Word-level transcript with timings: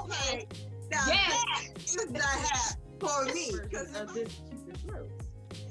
Okay. 0.00 0.46
Now 0.90 1.04
Yes. 1.06 1.44
that 1.46 1.78
is 1.84 1.94
the 2.12 2.22
hat 2.22 2.76
for 3.00 3.24
me. 3.26 3.52
Because 3.62 3.94
of 3.96 4.12
this 4.14 4.40
Cupid's 4.50 4.84
rose. 4.84 5.10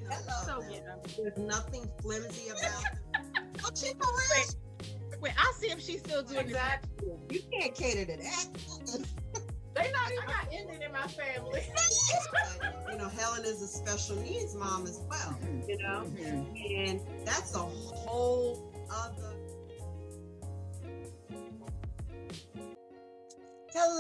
hello, 0.10 0.62
So 0.64 0.72
yeah. 0.72 0.96
there's 1.18 1.38
nothing 1.38 1.90
flimsy 2.02 2.50
about 2.50 2.62
it. 2.64 3.00
Oh, 3.68 3.72
she 3.74 3.94
for 3.94 4.06
real? 4.06 5.20
Wait, 5.22 5.34
I'll 5.38 5.54
see 5.54 5.72
if 5.72 5.82
she's 5.82 6.00
still 6.02 6.22
doing 6.22 6.52
that. 6.52 6.84
You 7.32 7.40
can't 7.52 7.74
cater 7.74 8.06
to 8.06 8.18
that. 8.22 8.48
They 9.76 9.92
not 9.92 10.12
even 10.12 10.26
got 10.28 10.48
ended 10.54 10.82
in 10.84 10.92
my 10.92 11.08
family. 11.08 11.62
you 12.92 12.98
know, 12.98 13.10
Helen 13.10 13.44
is 13.44 13.62
a 13.62 13.68
special 13.68 14.16
needs 14.18 14.56
mom 14.56 14.84
as 14.86 15.02
well. 15.10 15.38
You 15.68 15.78
know, 15.80 16.04
mm-hmm. 16.06 16.56
and 16.80 17.02
that's 17.26 17.56
a 17.56 17.60
whole 17.60 18.72
other. 18.90 19.34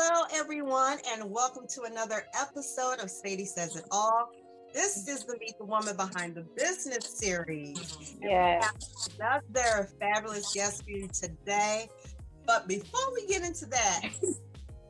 Hello, 0.08 0.27
everyone, 0.36 1.00
and 1.12 1.32
welcome 1.32 1.66
to 1.68 1.82
another 1.82 2.27
episode 2.40 3.00
of 3.00 3.09
Sadie 3.09 3.44
Says 3.44 3.76
It 3.76 3.86
All. 3.90 4.30
This 4.72 5.08
is 5.08 5.26
the 5.26 5.36
Meet 5.40 5.58
the 5.58 5.66
Woman 5.66 5.96
Behind 5.96 6.36
the 6.36 6.44
Business 6.55 7.18
series. 7.18 8.16
Yeah. 8.22 8.63
Another 9.20 9.90
fabulous 9.99 10.54
guest 10.54 10.84
for 10.84 10.91
you 10.91 11.08
today. 11.08 11.90
But 12.46 12.68
before 12.68 13.13
we 13.16 13.26
get 13.26 13.41
into 13.41 13.66
that, 13.66 14.02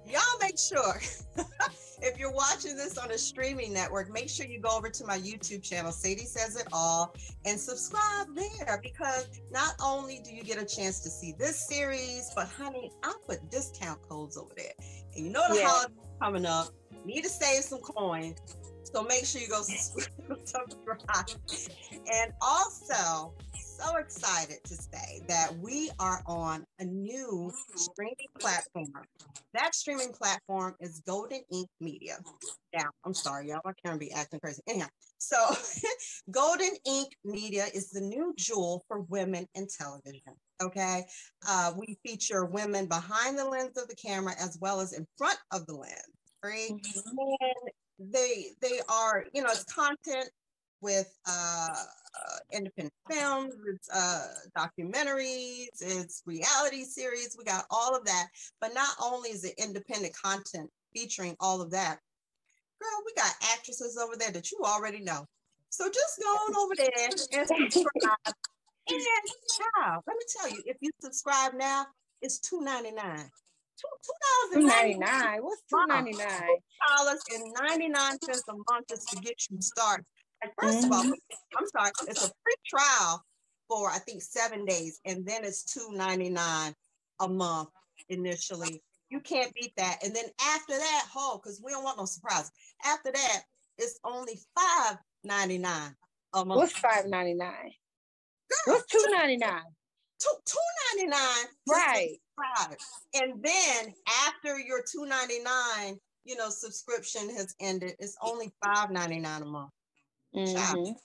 y'all 0.05 0.21
make 0.41 0.59
sure 0.59 0.99
if 2.01 2.19
you're 2.19 2.33
watching 2.33 2.75
this 2.75 2.97
on 2.97 3.11
a 3.11 3.17
streaming 3.17 3.73
network, 3.73 4.11
make 4.11 4.29
sure 4.29 4.45
you 4.45 4.59
go 4.59 4.75
over 4.75 4.89
to 4.89 5.05
my 5.05 5.17
YouTube 5.17 5.63
channel, 5.63 5.93
Sadie 5.93 6.25
Says 6.25 6.59
It 6.59 6.67
All, 6.73 7.15
and 7.45 7.57
subscribe 7.59 8.27
there 8.35 8.81
because 8.83 9.29
not 9.49 9.75
only 9.81 10.19
do 10.23 10.33
you 10.33 10.43
get 10.43 10.61
a 10.61 10.65
chance 10.65 10.99
to 11.01 11.09
see 11.09 11.33
this 11.39 11.67
series, 11.67 12.31
but 12.35 12.47
honey, 12.47 12.91
I 13.03 13.13
put 13.25 13.49
discount 13.49 14.01
codes 14.07 14.37
over 14.37 14.53
there. 14.57 14.73
And 15.15 15.25
you 15.25 15.31
know 15.31 15.43
the 15.49 15.55
Yeah. 15.55 15.67
holidays 15.67 15.95
coming 16.21 16.45
up, 16.45 16.69
need 17.05 17.21
to 17.23 17.29
save 17.29 17.63
some 17.63 17.79
coins. 17.79 18.39
So 18.83 19.03
make 19.03 19.25
sure 19.25 19.41
you 19.41 19.47
go 19.47 19.61
subscribe. 20.43 21.25
And 22.11 22.31
also, 22.41 23.33
so 23.53 23.97
excited 23.97 24.57
to 24.63 24.75
say 24.75 25.21
that 25.27 25.57
we 25.59 25.91
are 25.99 26.21
on 26.27 26.65
a 26.79 26.85
new 26.85 27.51
streaming 27.75 28.15
platform. 28.39 29.05
That 29.53 29.75
streaming 29.75 30.13
platform 30.13 30.75
is 30.79 31.01
Golden 31.05 31.41
Ink 31.51 31.69
Media. 31.79 32.17
Now, 32.73 32.89
I'm 33.05 33.13
sorry, 33.13 33.49
y'all, 33.49 33.61
I 33.65 33.71
can't 33.85 33.99
be 33.99 34.11
acting 34.11 34.39
crazy. 34.39 34.61
Anyhow, 34.67 34.87
so 35.17 35.37
Golden 36.31 36.71
Ink 36.85 37.09
Media 37.23 37.65
is 37.73 37.89
the 37.89 38.01
new 38.01 38.33
jewel 38.37 38.83
for 38.87 39.01
women 39.01 39.47
in 39.55 39.67
television. 39.67 40.35
Okay. 40.61 41.03
Uh, 41.47 41.73
we 41.77 41.97
feature 42.05 42.45
women 42.45 42.87
behind 42.87 43.37
the 43.37 43.45
lens 43.45 43.77
of 43.77 43.87
the 43.87 43.95
camera 43.95 44.33
as 44.39 44.57
well 44.61 44.79
as 44.79 44.93
in 44.93 45.05
front 45.17 45.37
of 45.51 45.65
the 45.65 45.75
lens. 45.75 45.93
Right. 46.43 46.69
And 46.69 46.81
they 47.99 48.47
they 48.61 48.79
are, 48.89 49.25
you 49.33 49.41
know, 49.41 49.49
it's 49.49 49.63
content 49.63 50.29
with 50.81 51.11
uh, 51.27 51.67
uh, 51.69 52.37
independent 52.51 52.93
films, 53.09 53.53
it's 53.73 53.89
uh, 53.89 54.27
documentaries, 54.57 55.67
it's 55.81 56.21
reality 56.25 56.83
series. 56.83 57.35
We 57.37 57.43
got 57.43 57.65
all 57.71 57.95
of 57.95 58.05
that. 58.05 58.27
But 58.61 58.73
not 58.73 58.89
only 59.01 59.29
is 59.29 59.43
it 59.43 59.55
independent 59.57 60.13
content 60.15 60.69
featuring 60.93 61.35
all 61.39 61.61
of 61.61 61.71
that, 61.71 61.99
girl, 62.79 63.03
we 63.05 63.13
got 63.15 63.33
actresses 63.53 63.97
over 63.97 64.15
there 64.15 64.31
that 64.31 64.51
you 64.51 64.59
already 64.63 64.99
know. 64.99 65.25
So 65.69 65.89
just 65.89 66.21
go 66.21 66.29
on 66.29 66.55
over 66.55 66.75
there 66.77 66.89
and 67.07 67.19
subscribe. 67.71 68.35
And 68.87 69.01
child, 69.01 70.03
let 70.07 70.15
me 70.15 70.25
tell 70.37 70.49
you, 70.49 70.63
if 70.65 70.77
you 70.81 70.91
subscribe 71.01 71.53
now, 71.55 71.87
it's 72.21 72.39
two 72.39 72.61
ninety 72.61 72.91
nine. 72.91 73.29
Two 73.77 73.89
two 74.03 74.13
Two 74.53 74.61
dollars 74.61 74.73
ninety 74.73 74.97
nine. 74.97 75.39
What's 75.41 75.61
two 75.69 75.85
ninety 75.87 76.13
nine? 76.13 76.57
dollars 76.87 77.19
and 77.33 77.53
ninety 77.61 77.89
nine 77.89 78.19
cents 78.21 78.43
a 78.47 78.53
month 78.53 78.87
just 78.89 79.09
to 79.09 79.15
get 79.17 79.35
you 79.49 79.57
started. 79.61 80.05
And 80.43 80.51
1st 80.61 80.85
of 80.85 80.91
all, 80.91 81.03
mm-hmm. 81.03 81.11
I'm 81.57 81.67
sorry, 81.67 81.91
it's 82.07 82.25
a 82.25 82.27
free 82.27 82.53
trial 82.67 83.23
for 83.67 83.89
I 83.89 83.97
think 83.99 84.21
seven 84.21 84.65
days, 84.65 84.99
and 85.05 85.25
then 85.25 85.43
it's 85.43 85.63
two 85.63 85.89
ninety 85.91 86.29
nine 86.29 86.73
a 87.19 87.27
month 87.27 87.69
initially. 88.09 88.81
You 89.09 89.19
can't 89.19 89.53
beat 89.53 89.73
that. 89.77 89.99
And 90.03 90.15
then 90.15 90.25
after 90.41 90.77
that, 90.77 91.05
oh, 91.15 91.39
because 91.41 91.61
we 91.63 91.71
don't 91.71 91.83
want 91.83 91.97
no 91.97 92.05
surprise. 92.05 92.51
After 92.85 93.11
that, 93.11 93.41
it's 93.77 93.99
only 94.03 94.39
five 94.57 94.97
ninety 95.23 95.57
nine 95.57 95.95
a 96.33 96.45
month. 96.45 96.57
What's 96.59 96.77
five 96.77 97.07
ninety 97.07 97.33
nine? 97.33 97.71
Girl, 98.49 98.75
What's 98.75 98.85
two 98.91 99.05
ninety 99.11 99.37
nine? 99.37 99.63
two 100.19 100.29
two 100.45 100.57
ninety 100.97 101.09
nine 101.09 101.45
Right. 101.67 102.17
and 103.13 103.43
then 103.43 103.93
after 104.27 104.59
your 104.59 104.81
two 104.89 105.05
ninety 105.05 105.39
nine 105.39 105.99
you 106.23 106.35
know 106.35 106.49
subscription 106.49 107.29
has 107.35 107.53
ended 107.59 107.93
it's 107.99 108.15
only 108.21 108.51
five 108.63 108.91
ninety 108.91 109.19
nine 109.19 109.41
a 109.41 109.45
month 109.45 109.71
Mhm. 110.35 110.95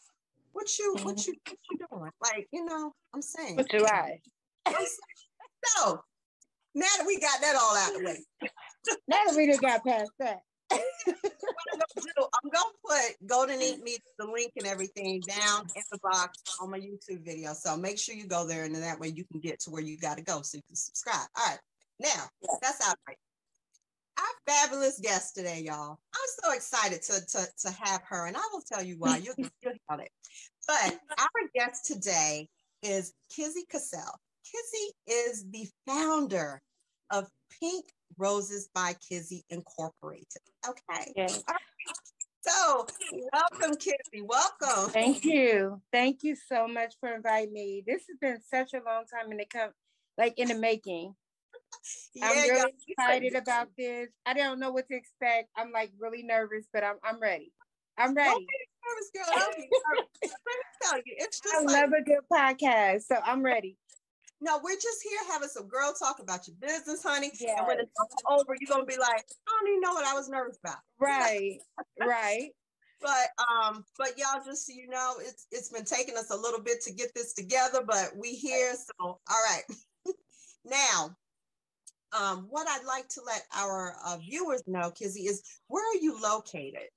what 0.53 0.79
you 0.79 0.95
what 1.03 1.27
you 1.27 1.35
what 1.49 1.59
you 1.71 1.79
doing 1.91 2.11
like 2.21 2.49
you 2.53 2.65
know 2.65 2.93
i'm 3.15 3.23
saying 3.23 3.57
What 3.57 3.69
do 3.69 3.85
I? 3.87 4.21
So 5.65 6.03
now 6.75 6.87
that 6.99 7.07
we 7.07 7.19
got 7.21 7.41
that 7.41 7.57
all 7.57 7.77
out 7.77 7.95
of 7.95 7.99
the 8.01 8.05
way 8.07 8.25
Now 9.09 9.19
that 9.27 9.37
we 9.37 9.47
just 9.47 9.61
got 9.61 9.85
past 9.85 10.11
that. 10.21 10.41
I'm 10.71 10.79
gonna 11.97 12.29
I'm 12.35 12.51
gonna 12.51 12.75
put 12.85 13.27
Golden 13.27 13.61
Ink 13.61 13.83
Media 13.83 13.99
link 14.21 14.53
and 14.57 14.67
everything 14.67 15.21
down 15.21 15.67
in 15.75 15.83
the 15.91 15.99
box 16.03 16.39
on 16.61 16.71
my 16.71 16.79
YouTube 16.79 17.25
video. 17.25 17.53
So 17.55 17.77
make 17.77 17.99
sure 17.99 18.15
you 18.15 18.27
go 18.27 18.47
there 18.47 18.65
and 18.65 18.75
then 18.75 18.83
that 18.83 19.01
way 19.01 19.09
you 19.09 19.25
can 19.25 19.41
get 19.41 19.61
to 19.61 19.71
where 19.71 19.83
you 19.83 19.99
gotta 19.99 20.23
go 20.23 20.43
so 20.43 20.57
you 20.57 20.63
can 20.67 20.77
subscribe. 20.77 21.29
All 21.37 21.47
right. 21.47 21.59
Now 21.99 22.49
that's 22.63 22.89
out 22.89 22.97
right. 23.07 23.17
Our 24.19 24.55
fabulous 24.55 25.01
guest 25.01 25.35
today, 25.35 25.63
y'all. 25.65 25.99
I'm 26.15 26.45
so 26.45 26.53
excited 26.53 27.03
to, 27.03 27.27
to, 27.27 27.47
to 27.63 27.75
have 27.83 28.03
her, 28.09 28.27
and 28.27 28.37
I 28.37 28.43
will 28.53 28.63
tell 28.71 28.83
you 28.83 28.97
why. 28.99 29.17
You'll, 29.17 29.35
you'll 29.39 29.49
hear 29.61 29.73
it. 30.01 30.11
But 30.67 30.99
our 31.19 31.49
guest 31.55 31.87
today 31.87 32.49
is 32.83 33.15
Kizzy 33.35 33.65
Cassell. 33.71 34.19
Kizzy 34.45 34.93
is 35.07 35.45
the 35.51 35.67
founder 35.87 36.61
of 37.11 37.29
Pink 37.59 37.87
Roses 38.19 38.69
by 38.75 38.95
Kizzy 39.09 39.45
Incorporated. 39.51 40.43
Okay. 40.69 41.13
Yes. 41.17 41.43
So, 42.43 42.87
welcome, 43.33 43.77
Kizzy. 43.77 44.23
Welcome. 44.23 44.91
Thank 44.91 45.25
you. 45.25 45.81
Thank 45.93 46.23
you 46.23 46.35
so 46.35 46.67
much 46.67 46.95
for 47.01 47.15
inviting 47.15 47.53
me. 47.53 47.83
This 47.87 48.03
has 48.09 48.17
been 48.21 48.41
such 48.49 48.73
a 48.73 48.83
long 48.85 49.05
time 49.05 49.31
in 49.31 49.39
the 49.39 49.45
come 49.45 49.71
like 50.17 50.39
in 50.39 50.49
the 50.49 50.55
making. 50.55 51.15
I'm 52.23 52.49
really 52.49 52.73
excited 52.89 53.35
about 53.37 53.69
this. 53.79 54.09
I 54.27 54.35
don't 54.35 54.59
know 54.59 54.71
what 54.71 54.89
to 54.89 54.97
expect. 54.97 55.49
I'm 55.57 55.71
like 55.73 55.93
really 55.99 56.23
nervous, 56.23 56.67
but 56.73 56.85
I'm 56.85 56.97
I'm 57.05 57.21
ready. 57.21 57.53
I'm 57.99 58.15
ready. 58.15 58.31
nervous, 58.31 59.11
girl. 59.15 59.53
Be 59.57 59.63
nervous. 59.63 60.09
Let 60.23 60.33
me 60.33 60.65
tell 60.83 60.99
you, 60.99 61.15
it's 61.19 61.41
just 61.45 61.55
I 61.55 61.63
like 61.63 61.77
love 61.77 61.93
a 61.93 62.03
good 62.03 62.25
podcast, 62.33 63.03
so 63.03 63.17
I'm 63.25 63.43
ready. 63.43 63.77
No, 64.41 64.59
we're 64.63 64.75
just 64.75 65.03
here 65.03 65.19
having 65.31 65.49
some 65.49 65.69
girl 65.69 65.93
talk 65.93 66.19
about 66.19 66.47
your 66.49 66.57
business, 66.61 67.03
honey. 67.03 67.29
And 67.29 67.41
Yes. 67.41 67.67
when 67.67 67.81
it's 67.81 67.93
over, 68.29 68.57
you're 68.59 68.69
gonna 68.69 68.85
be 68.85 68.97
like, 68.97 69.27
I 69.47 69.51
don't 69.61 69.69
even 69.69 69.81
know 69.81 69.93
what 69.93 70.07
I 70.07 70.15
was 70.15 70.29
nervous 70.29 70.59
about. 70.63 70.79
Right, 70.99 71.61
right. 72.01 72.51
But 73.01 73.29
um, 73.39 73.85
but 73.99 74.19
y'all, 74.19 74.45
just 74.45 74.67
so 74.67 74.73
you 74.73 74.89
know, 74.89 75.17
it's 75.21 75.47
it's 75.51 75.69
been 75.69 75.85
taking 75.85 76.17
us 76.17 76.31
a 76.31 76.37
little 76.37 76.61
bit 76.61 76.81
to 76.83 76.93
get 76.93 77.15
this 77.15 77.33
together, 77.35 77.83
but 77.87 78.13
we 78.17 78.35
here. 78.35 78.75
So 78.75 78.95
all 78.99 79.21
right. 79.29 79.63
now, 80.65 81.17
um, 82.13 82.47
what 82.51 82.67
I'd 82.69 82.85
like 82.87 83.09
to 83.09 83.23
let 83.25 83.43
our 83.57 83.95
uh, 84.05 84.19
viewers 84.19 84.63
know, 84.67 84.91
Kizzy, 84.91 85.23
is 85.23 85.43
where 85.69 85.85
are 85.85 86.01
you 86.01 86.21
located? 86.21 86.89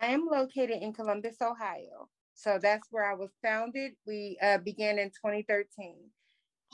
I 0.00 0.06
am 0.06 0.26
located 0.26 0.82
in 0.82 0.92
Columbus, 0.92 1.36
Ohio. 1.42 2.08
So 2.34 2.58
that's 2.60 2.88
where 2.90 3.10
I 3.10 3.14
was 3.14 3.30
founded. 3.42 3.92
We 4.06 4.38
uh, 4.42 4.58
began 4.58 4.98
in 4.98 5.10
2013. 5.10 5.96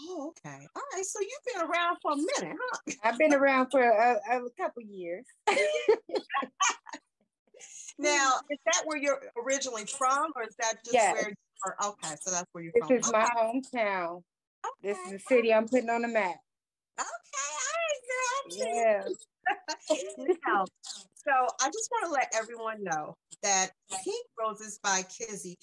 Oh, 0.00 0.32
okay. 0.46 0.66
All 0.74 0.82
right. 0.94 1.04
So 1.04 1.20
you've 1.20 1.54
been 1.54 1.62
around 1.68 1.96
for 2.02 2.12
a 2.12 2.16
minute, 2.16 2.56
huh? 2.60 2.92
I've 3.04 3.18
been 3.18 3.34
around 3.34 3.70
for 3.70 3.82
a, 3.82 4.20
a 4.30 4.50
couple 4.58 4.82
years. 4.82 5.24
Now, 7.98 8.34
is 8.50 8.58
that 8.66 8.82
where 8.84 8.98
you're 8.98 9.20
originally 9.42 9.86
from, 9.86 10.32
or 10.36 10.42
is 10.42 10.54
that 10.58 10.84
just 10.84 10.92
Yes. 10.92 11.14
where 11.14 11.28
you 11.28 11.34
are? 11.64 11.76
Okay, 11.82 12.14
so 12.20 12.30
that's 12.30 12.46
where 12.52 12.62
you're 12.62 12.72
This 12.74 12.86
from. 12.86 12.96
This 12.96 13.06
is 13.06 13.12
my 13.12 13.26
hometown. 13.36 14.22
This 14.82 14.98
is 14.98 15.12
the 15.12 15.18
city 15.18 15.54
I'm 15.54 15.66
putting 15.66 15.88
on 15.88 16.02
the 16.02 16.08
map. 16.08 16.36
Okay, 16.98 17.06
all 17.48 17.76
right, 17.80 18.00
girl. 18.08 18.68
Yeah. 18.74 19.08
now, 20.46 20.64
so 21.14 21.32
I 21.60 21.66
just 21.68 21.88
want 21.90 22.06
to 22.06 22.10
let 22.10 22.34
everyone 22.34 22.82
know 22.84 23.16
that 23.42 23.70
Pink 24.04 24.26
Roses 24.38 24.78
by 24.82 25.02
Kizzy, 25.02 25.56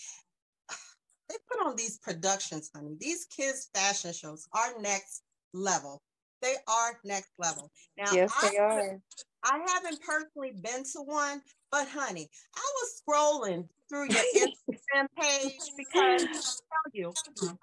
they 1.30 1.36
put 1.50 1.66
on 1.66 1.76
these 1.76 1.98
productions, 2.00 2.70
honey. 2.76 2.96
These 3.00 3.26
kids' 3.26 3.70
fashion 3.74 4.14
shows 4.14 4.48
are 4.54 4.80
next 4.82 5.24
level. 5.54 6.02
They 6.42 6.56
are 6.68 7.00
next 7.06 7.32
level. 7.40 7.72
Now, 7.98 8.12
Yes, 8.12 8.34
I, 8.42 8.50
they 8.50 8.58
are. 8.58 9.00
I 9.46 9.60
haven't 9.68 10.02
personally 10.02 10.52
been 10.62 10.84
to 10.94 11.00
one, 11.00 11.42
But 11.72 11.88
honey, 11.88 12.30
I 12.56 12.72
was 12.76 13.02
scrolling 13.02 13.68
through 13.90 14.10
your 14.10 14.24
Instagram 14.36 15.08
page 15.20 15.60
because 15.78 16.24
I 16.24 16.28
tell 16.28 16.92
you, 16.94 17.14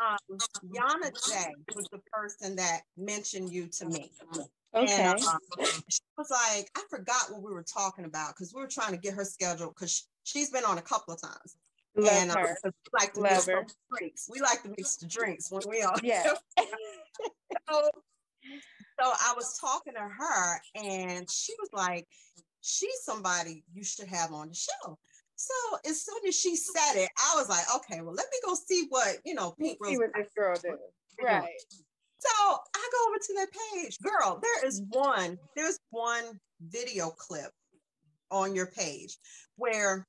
um, 0.00 0.38
Yana 0.66 1.10
J 1.28 1.52
was 1.74 1.86
the 1.92 2.00
person 2.12 2.56
that 2.56 2.82
mentioned 2.96 3.50
you 3.50 3.68
to 3.68 3.86
me. 3.86 4.10
Okay. 4.74 5.02
And 5.02 5.20
um, 5.20 5.38
she 5.88 6.00
was 6.16 6.30
like, 6.30 6.70
I 6.76 6.82
forgot 6.88 7.30
what 7.30 7.42
we 7.42 7.52
were 7.52 7.64
talking 7.64 8.04
about 8.04 8.34
because 8.34 8.52
we 8.54 8.60
were 8.60 8.68
trying 8.68 8.92
to 8.92 8.98
get 8.98 9.14
her 9.14 9.24
scheduled 9.24 9.74
because 9.74 10.08
she's 10.22 10.50
been 10.50 10.64
on 10.64 10.78
a 10.78 10.82
couple 10.82 11.14
of 11.14 11.20
times. 11.20 11.56
Love 11.96 12.12
and 12.12 12.30
uh, 12.30 12.36
her. 12.38 12.58
'cause 12.62 12.72
we 12.84 12.98
like 13.00 13.12
to 13.14 13.20
Love 13.20 13.32
mix 13.32 13.46
her. 13.46 13.66
drinks. 13.96 14.28
We 14.30 14.40
like 14.40 14.62
to 14.62 14.68
mix 14.68 14.96
the 14.96 15.06
drinks 15.06 15.50
when 15.50 15.62
we 15.68 15.82
are. 15.82 15.96
Yeah. 16.02 16.34
so, 16.58 16.64
so 17.68 17.90
I 19.00 19.32
was 19.36 19.58
talking 19.58 19.94
to 19.94 20.00
her 20.00 20.60
and 20.74 21.28
she 21.30 21.54
was 21.58 21.68
like, 21.72 22.06
she's 22.60 23.02
somebody 23.02 23.64
you 23.72 23.82
should 23.84 24.08
have 24.08 24.32
on 24.32 24.48
the 24.48 24.54
show. 24.54 24.98
So 25.36 25.54
as 25.88 26.02
soon 26.02 26.20
as 26.28 26.38
she 26.38 26.54
said 26.54 26.96
it, 26.96 27.08
I 27.16 27.34
was 27.36 27.48
like, 27.48 27.64
okay, 27.76 28.02
well, 28.02 28.14
let 28.14 28.26
me 28.30 28.38
go 28.44 28.54
see 28.54 28.86
what, 28.90 29.16
you 29.24 29.34
know, 29.34 29.54
Pink 29.58 29.78
See 29.84 29.96
what 29.96 30.10
this 30.14 30.28
girl 30.36 30.54
did. 30.62 30.74
Right. 31.22 31.48
So 32.18 32.28
I 32.38 32.90
go 32.92 33.08
over 33.08 33.18
to 33.18 33.34
that 33.34 33.48
page. 33.74 33.98
Girl, 34.00 34.38
there 34.42 34.66
is 34.66 34.82
one, 34.90 35.38
there's 35.56 35.78
one 35.88 36.38
video 36.60 37.08
clip 37.08 37.50
on 38.30 38.54
your 38.54 38.66
page 38.66 39.16
where 39.56 40.06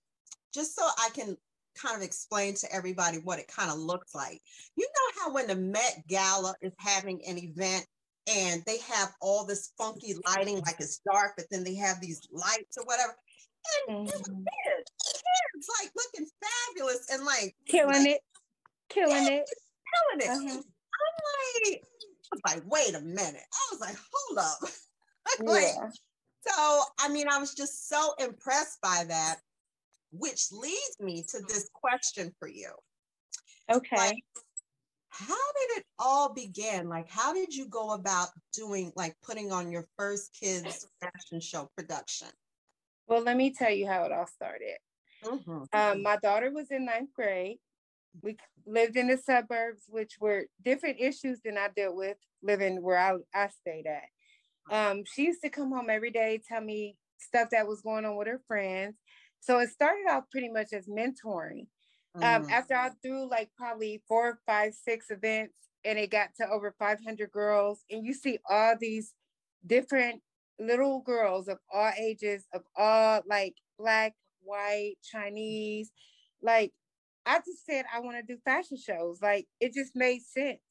just 0.53 0.75
so 0.75 0.85
I 0.85 1.09
can 1.13 1.37
kind 1.81 1.95
of 1.97 2.01
explain 2.03 2.53
to 2.55 2.73
everybody 2.73 3.17
what 3.17 3.39
it 3.39 3.47
kind 3.47 3.71
of 3.71 3.77
looks 3.77 4.13
like. 4.15 4.41
You 4.75 4.87
know 4.87 5.21
how 5.21 5.33
when 5.33 5.47
the 5.47 5.55
Met 5.55 6.03
Gala 6.07 6.53
is 6.61 6.73
having 6.77 7.21
an 7.27 7.37
event 7.37 7.85
and 8.31 8.63
they 8.65 8.77
have 8.79 9.13
all 9.21 9.45
this 9.45 9.71
funky 9.77 10.15
lighting, 10.27 10.59
like 10.61 10.75
it's 10.79 10.99
dark, 11.11 11.33
but 11.37 11.45
then 11.49 11.63
they 11.63 11.75
have 11.75 11.99
these 12.01 12.21
lights 12.31 12.77
or 12.77 12.85
whatever. 12.85 13.15
And 13.87 14.07
Mhm. 14.07 14.11
kids, 14.11 14.91
kids 15.03 15.67
like 15.81 15.91
looking 15.95 16.27
fabulous 16.43 17.09
and 17.11 17.23
like 17.25 17.55
Killing 17.67 18.05
it. 18.07 18.21
Killing 18.89 19.27
it. 19.27 19.49
killing 19.91 20.21
it. 20.21 20.29
Uh-huh. 20.29 20.61
I'm 20.61 21.63
like, 21.63 21.83
I 21.83 22.27
was 22.31 22.41
like, 22.45 22.63
wait 22.65 22.95
a 22.95 23.01
minute. 23.01 23.43
I 23.53 23.67
was 23.71 23.81
like, 23.81 23.97
hold 24.11 24.37
up. 24.39 24.59
like, 25.41 25.73
Yeah. 25.75 25.89
so, 26.47 26.83
I 26.99 27.09
mean, 27.09 27.27
I 27.27 27.37
was 27.39 27.53
just 27.53 27.87
so 27.89 28.13
impressed 28.19 28.79
by 28.81 29.03
that, 29.07 29.37
which 30.11 30.51
leads 30.51 30.97
me 30.99 31.23
to 31.29 31.39
this 31.47 31.69
question 31.73 32.33
for 32.39 32.47
you. 32.47 32.71
Okay. 33.69 33.95
Like, 33.95 34.23
how 35.09 35.33
did 35.33 35.79
it 35.79 35.85
all 35.99 36.33
begin? 36.33 36.87
Like, 36.87 37.09
how 37.09 37.33
did 37.33 37.53
you 37.53 37.67
go 37.67 37.91
about 37.91 38.29
doing, 38.53 38.91
like, 38.95 39.15
putting 39.21 39.51
on 39.51 39.71
your 39.71 39.85
first 39.97 40.33
kids' 40.39 40.87
fashion 41.01 41.39
show 41.39 41.69
production? 41.75 42.29
Well, 43.07 43.21
let 43.21 43.35
me 43.35 43.53
tell 43.53 43.71
you 43.71 43.87
how 43.87 44.05
it 44.05 44.11
all 44.11 44.27
started. 44.27 44.77
Mhm. 45.23 45.67
Um, 45.73 46.01
my 46.01 46.17
daughter 46.17 46.51
was 46.51 46.71
in 46.71 46.85
ninth 46.85 47.13
grade. 47.13 47.59
We 48.21 48.37
lived 48.65 48.97
in 48.97 49.07
the 49.07 49.17
suburbs, 49.17 49.83
which 49.87 50.17
were 50.19 50.47
different 50.61 50.99
issues 50.99 51.39
than 51.43 51.57
I 51.57 51.69
dealt 51.69 51.95
with 51.95 52.17
living 52.41 52.81
where 52.81 52.97
I, 52.97 53.17
I 53.33 53.47
stayed 53.49 53.87
at. 53.87 54.09
Um, 54.69 55.03
she 55.05 55.25
used 55.25 55.41
to 55.43 55.49
come 55.49 55.71
home 55.71 55.89
every 55.89 56.11
day, 56.11 56.41
tell 56.47 56.61
me 56.61 56.97
stuff 57.17 57.49
that 57.51 57.67
was 57.67 57.81
going 57.81 58.05
on 58.05 58.15
with 58.15 58.27
her 58.27 58.41
friends. 58.47 58.95
So 59.41 59.59
it 59.59 59.69
started 59.69 60.07
off 60.09 60.31
pretty 60.31 60.49
much 60.49 60.73
as 60.73 60.87
mentoring. 60.87 61.67
Um, 62.21 62.45
Mm. 62.45 62.49
after 62.49 62.75
I 62.75 62.91
threw 63.03 63.29
like 63.29 63.51
probably 63.57 64.03
four, 64.07 64.39
five, 64.47 64.75
six 64.75 65.11
events, 65.11 65.69
and 65.85 65.99
it 65.99 66.11
got 66.11 66.35
to 66.37 66.49
over 66.49 66.75
500 66.79 67.31
girls, 67.31 67.85
and 67.91 68.05
you 68.05 68.13
see 68.13 68.39
all 68.49 68.75
these 68.79 69.15
different 69.65 70.23
little 70.59 71.01
girls 71.01 71.47
of 71.47 71.59
all 71.73 71.91
ages, 71.99 72.47
of 72.53 72.63
all 72.75 73.23
like 73.27 73.55
black, 73.79 74.15
white, 74.41 74.97
Chinese. 75.03 75.91
Like, 76.41 76.73
I 77.25 77.39
just 77.39 77.65
said 77.65 77.85
I 77.93 77.99
want 78.01 78.17
to 78.17 78.35
do 78.35 78.39
fashion 78.45 78.77
shows. 78.77 79.21
Like, 79.21 79.47
it 79.59 79.73
just 79.73 79.95
made 79.95 80.21
sense 80.21 80.61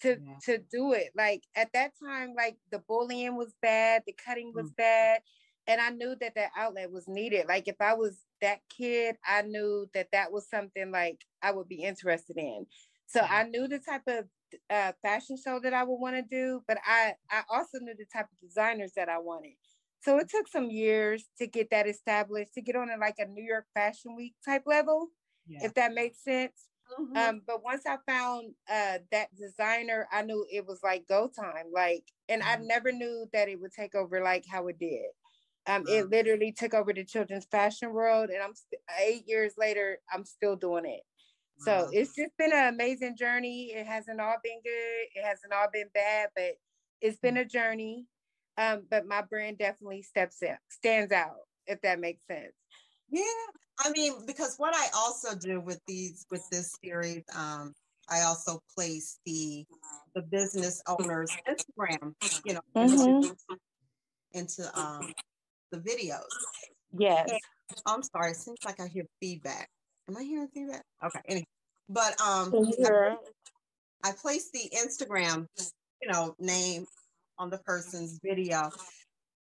to 0.00 0.18
Yeah. 0.18 0.40
to 0.42 0.58
do 0.58 0.92
it. 0.92 1.12
Like 1.14 1.44
at 1.54 1.72
that 1.74 1.92
time, 2.02 2.34
like 2.34 2.58
the 2.70 2.78
bullying 2.80 3.36
was 3.36 3.54
bad, 3.62 4.02
the 4.06 4.12
cutting 4.12 4.52
was 4.54 4.70
Mm. 4.70 4.74
bad, 4.76 5.22
and 5.66 5.80
I 5.80 5.90
knew 5.90 6.16
that 6.20 6.34
that 6.34 6.50
outlet 6.56 6.90
was 6.90 7.08
needed. 7.08 7.46
Like 7.48 7.68
if 7.68 7.80
I 7.80 7.94
was 7.94 8.24
that 8.40 8.60
kid, 8.68 9.16
I 9.24 9.42
knew 9.42 9.88
that 9.94 10.08
that 10.12 10.32
was 10.32 10.48
something 10.48 10.90
like 10.90 11.24
I 11.42 11.52
would 11.52 11.68
be 11.68 11.82
interested 11.82 12.36
in. 12.36 12.66
So 13.06 13.20
I 13.20 13.44
knew 13.44 13.68
the 13.68 13.78
type 13.78 14.02
of 14.06 14.28
uh, 14.70 14.92
fashion 15.02 15.36
show 15.36 15.60
that 15.60 15.72
I 15.74 15.84
would 15.84 15.96
want 15.96 16.16
to 16.16 16.22
do, 16.22 16.62
but 16.66 16.78
I 16.84 17.14
I 17.30 17.42
also 17.48 17.78
knew 17.80 17.94
the 17.96 18.06
type 18.06 18.26
of 18.32 18.40
designers 18.40 18.92
that 18.96 19.08
I 19.08 19.18
wanted. 19.18 19.54
So 20.00 20.18
it 20.18 20.28
took 20.28 20.48
some 20.48 20.70
years 20.70 21.28
to 21.38 21.46
get 21.46 21.70
that 21.70 21.86
established, 21.86 22.54
to 22.54 22.62
get 22.62 22.74
on 22.76 22.90
a, 22.90 22.96
like 22.96 23.18
a 23.18 23.26
New 23.26 23.44
York 23.44 23.66
Fashion 23.74 24.16
Week 24.16 24.34
type 24.44 24.62
level, 24.66 25.10
Yeah. 25.46 25.60
if 25.60 25.74
that 25.74 25.92
makes 25.94 26.22
sense. 26.24 26.68
Mhm. 26.98 27.14
Um, 27.14 27.42
but 27.46 27.62
once 27.62 27.84
I 27.86 27.98
found 28.06 28.54
uh 28.68 28.98
that 29.10 29.34
designer, 29.34 30.08
I 30.10 30.22
knew 30.22 30.46
it 30.50 30.66
was 30.66 30.82
like 30.82 31.06
go 31.06 31.28
time. 31.28 31.70
Like, 31.70 32.10
and 32.28 32.42
I 32.42 32.56
Mhm. 32.56 32.62
never 32.62 32.90
knew 32.92 33.28
that 33.32 33.48
it 33.48 33.60
would 33.60 33.72
take 33.72 33.94
over 33.94 34.22
like 34.22 34.44
how 34.50 34.66
it 34.68 34.78
did. 34.78 35.10
Um, 35.66 35.84
it 35.86 36.10
literally 36.10 36.52
took 36.52 36.74
over 36.74 36.92
the 36.92 37.04
children's 37.04 37.46
fashion 37.46 37.92
world, 37.92 38.30
and 38.30 38.42
I'm 38.42 38.54
st- 38.54 38.82
eight 39.00 39.28
years 39.28 39.54
later, 39.56 39.98
I'm 40.12 40.24
still 40.24 40.56
doing 40.56 40.86
it. 40.86 41.02
So 41.58 41.88
it's 41.92 42.16
just 42.16 42.36
been 42.36 42.52
an 42.52 42.74
amazing 42.74 43.16
journey. 43.16 43.72
It 43.72 43.86
hasn't 43.86 44.20
all 44.20 44.34
been 44.42 44.60
good. 44.64 45.04
It 45.14 45.24
hasn't 45.24 45.52
all 45.52 45.68
been 45.72 45.88
bad, 45.94 46.30
but 46.34 46.54
it's 47.00 47.18
been 47.18 47.36
a 47.36 47.44
journey. 47.44 48.06
Um, 48.58 48.82
but 48.90 49.06
my 49.06 49.22
brand 49.22 49.58
definitely 49.58 50.02
steps 50.02 50.42
out, 50.42 50.58
stands 50.68 51.12
out, 51.12 51.36
if 51.66 51.80
that 51.82 52.00
makes 52.00 52.26
sense. 52.26 52.52
Yeah, 53.10 53.22
I 53.78 53.90
mean, 53.90 54.26
because 54.26 54.56
what 54.56 54.74
I 54.74 54.88
also 54.94 55.36
do 55.36 55.60
with 55.60 55.80
these 55.86 56.26
with 56.30 56.46
this 56.50 56.74
series, 56.84 57.22
um, 57.34 57.72
I 58.10 58.22
also 58.22 58.60
place 58.74 59.20
the 59.24 59.64
the 60.14 60.22
business 60.22 60.82
owners 60.88 61.30
Instagram, 61.48 62.14
you 62.44 62.54
know, 62.54 62.60
into, 62.74 63.36
into 64.32 64.78
um 64.78 65.12
the 65.72 65.78
videos. 65.78 66.20
Yes. 66.96 67.30
I'm 67.86 68.02
sorry, 68.02 68.32
it 68.32 68.36
seems 68.36 68.58
like 68.64 68.78
I 68.80 68.86
hear 68.86 69.04
feedback. 69.20 69.68
Am 70.08 70.16
I 70.16 70.22
hearing 70.22 70.48
feedback? 70.52 70.84
Okay, 71.04 71.20
anyway, 71.26 71.46
but 71.88 72.20
um, 72.20 72.52
Sure. 72.84 73.16
I 74.04 74.12
placed 74.12 74.52
the 74.52 74.70
Instagram, 74.76 75.46
you 76.02 76.12
know, 76.12 76.34
name 76.38 76.86
on 77.38 77.50
the 77.50 77.58
person's 77.58 78.20
video 78.22 78.70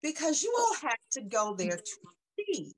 because 0.01 0.41
you 0.41 0.53
all 0.57 0.75
have 0.81 0.97
to 1.11 1.21
go 1.21 1.53
there 1.55 1.77
to 1.77 1.97
see, 2.39 2.71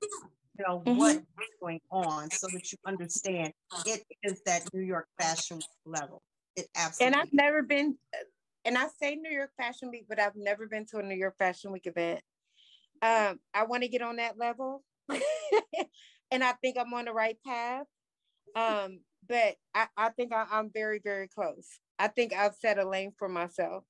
you 0.58 0.66
know, 0.68 0.82
what's 0.84 1.22
going 1.62 1.80
on 1.92 2.30
so 2.32 2.48
that 2.52 2.72
you 2.72 2.78
understand 2.86 3.54
it 3.86 4.04
is 4.24 4.42
that 4.46 4.64
New 4.74 4.82
York 4.82 5.08
fashion 5.20 5.62
level. 5.86 6.22
It 6.56 6.68
absolutely. 6.76 7.14
And. 7.14 7.16
I've 7.16 7.34
never 7.34 7.62
been, 7.62 7.98
and 8.66 8.78
I 8.78 8.88
say 9.02 9.16
New 9.16 9.32
York 9.32 9.52
Fashion 9.58 9.90
Week, 9.92 10.06
but 10.10 10.20
I've 10.20 10.36
never 10.36 10.68
been 10.68 10.86
to 10.88 10.98
a 10.98 11.04
New 11.04 11.16
York 11.16 11.36
Fashion 11.38 11.72
Week 11.72 11.86
event. 11.86 12.22
Um, 13.02 13.40
I 13.54 13.64
want 13.66 13.84
to 13.84 13.90
get 13.90 14.02
on 14.02 14.18
that 14.18 14.38
level, 14.38 14.84
and 16.32 16.44
I 16.44 16.54
think 16.62 16.78
I'm 16.78 16.94
on 16.94 17.06
the 17.06 17.14
right 17.14 17.38
path. 17.46 17.86
Um, 18.56 19.00
but 19.28 19.56
I, 19.76 19.88
I 19.96 20.10
think 20.10 20.34
I, 20.34 20.46
I'm 20.52 20.72
very, 20.74 21.00
very 21.04 21.28
close. 21.28 21.68
I 21.98 22.08
think 22.08 22.34
I've 22.34 22.56
set 22.56 22.80
a 22.80 22.88
lane 22.88 23.14
for 23.18 23.30
myself. 23.30 23.84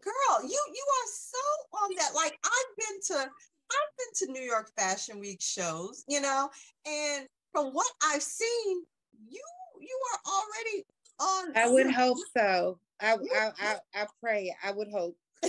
Girl, 0.00 0.42
you 0.42 0.48
you 0.48 0.86
are 0.88 1.08
so 1.08 1.78
on 1.84 1.90
that. 1.98 2.14
Like 2.14 2.38
I've 2.44 2.76
been 2.76 3.00
to 3.08 3.30
I've 3.72 3.96
been 3.98 4.26
to 4.26 4.32
New 4.32 4.44
York 4.44 4.70
Fashion 4.76 5.20
Week 5.20 5.40
shows, 5.40 6.04
you 6.08 6.20
know, 6.20 6.50
and 6.86 7.26
from 7.52 7.68
what 7.68 7.90
I've 8.04 8.22
seen, 8.22 8.82
you 9.28 9.42
you 9.80 10.00
are 10.12 10.32
already 10.32 10.84
on. 11.20 11.56
I 11.56 11.70
would 11.70 11.92
hope 11.92 12.18
so. 12.36 12.78
I, 13.00 13.14
I, 13.14 13.50
I, 13.60 13.76
I 13.94 14.06
pray. 14.20 14.54
I 14.62 14.72
would 14.72 14.88
hope. 14.92 15.16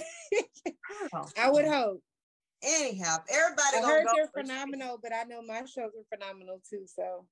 I 1.37 1.49
would 1.49 1.65
hope. 1.65 2.01
Anyhow, 2.63 3.17
everybody 3.29 3.77
I 3.77 3.81
heard 3.81 4.07
they're 4.13 4.27
phenomenal, 4.27 4.97
but 5.01 5.13
I 5.13 5.23
know 5.23 5.41
my 5.41 5.65
shows 5.65 5.91
are 5.97 6.17
phenomenal 6.17 6.61
too. 6.69 6.85
So 6.87 7.27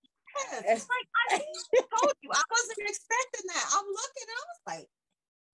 Yes, 0.51 0.63
it's 0.67 0.89
like 0.89 1.07
I 1.29 1.37
told 1.99 2.13
you, 2.21 2.29
I 2.33 2.43
wasn't 2.49 2.89
expecting 2.89 3.47
that. 3.47 3.65
I'm 3.73 3.85
looking, 3.85 4.27
and 4.27 4.37
I 4.37 4.43
was 4.47 4.61
like, 4.67 4.89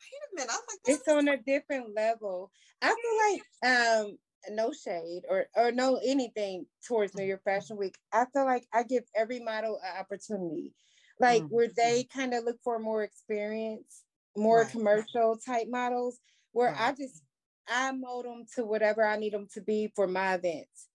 wait 0.01 0.23
a 0.31 0.35
minute. 0.35 0.51
I 0.51 0.55
was 0.55 0.65
like, 0.69 0.95
it's 0.95 1.07
on 1.07 1.27
a 1.27 1.37
different 1.37 1.95
level. 1.95 2.51
I 2.81 2.95
feel 2.95 3.17
like 3.31 4.05
um 4.07 4.17
no 4.49 4.71
shade 4.71 5.23
or 5.29 5.47
or 5.55 5.71
no 5.71 5.99
anything 6.05 6.67
towards 6.87 7.15
New 7.15 7.25
York 7.25 7.43
Fashion 7.43 7.77
Week. 7.77 7.97
I 8.11 8.25
feel 8.33 8.45
like 8.45 8.67
I 8.73 8.83
give 8.83 9.03
every 9.15 9.39
model 9.39 9.79
an 9.83 9.97
opportunity, 9.99 10.73
like 11.19 11.43
Mhm. 11.43 11.49
where 11.49 11.69
they 11.75 12.05
kind 12.05 12.33
of 12.33 12.43
look 12.43 12.59
for 12.63 12.79
more 12.79 13.03
experience, 13.03 14.03
more 14.35 14.63
Right. 14.63 14.71
commercial 14.71 15.37
type 15.37 15.67
models. 15.69 16.19
Where 16.53 16.73
I 16.77 16.93
just 16.93 17.23
I 17.67 17.91
mold 17.91 18.25
them 18.25 18.45
to 18.55 18.65
whatever 18.65 19.05
I 19.05 19.17
need 19.17 19.33
them 19.33 19.47
to 19.53 19.61
be 19.61 19.91
for 19.95 20.07
my 20.07 20.35
events. 20.35 20.87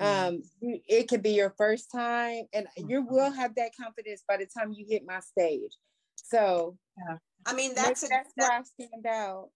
Yeah. 0.00 0.26
Um, 0.26 0.42
it 0.60 1.08
could 1.08 1.22
be 1.22 1.30
your 1.30 1.50
first 1.56 1.90
time, 1.90 2.44
and 2.52 2.66
you 2.76 3.02
Mhm. 3.02 3.10
will 3.10 3.30
have 3.30 3.54
that 3.54 3.74
confidence 3.74 4.22
by 4.28 4.36
the 4.36 4.46
time 4.46 4.72
you 4.72 4.84
hit 4.88 5.04
my 5.06 5.20
stage. 5.20 5.72
So 6.16 6.76
I 7.46 7.54
mean, 7.54 7.74
that's 7.74 8.02
a, 8.02 8.08
that's 8.08 8.32
that- 8.36 8.42
where 8.50 8.58
I 8.58 8.62
stand 8.62 9.06
out. 9.06 9.50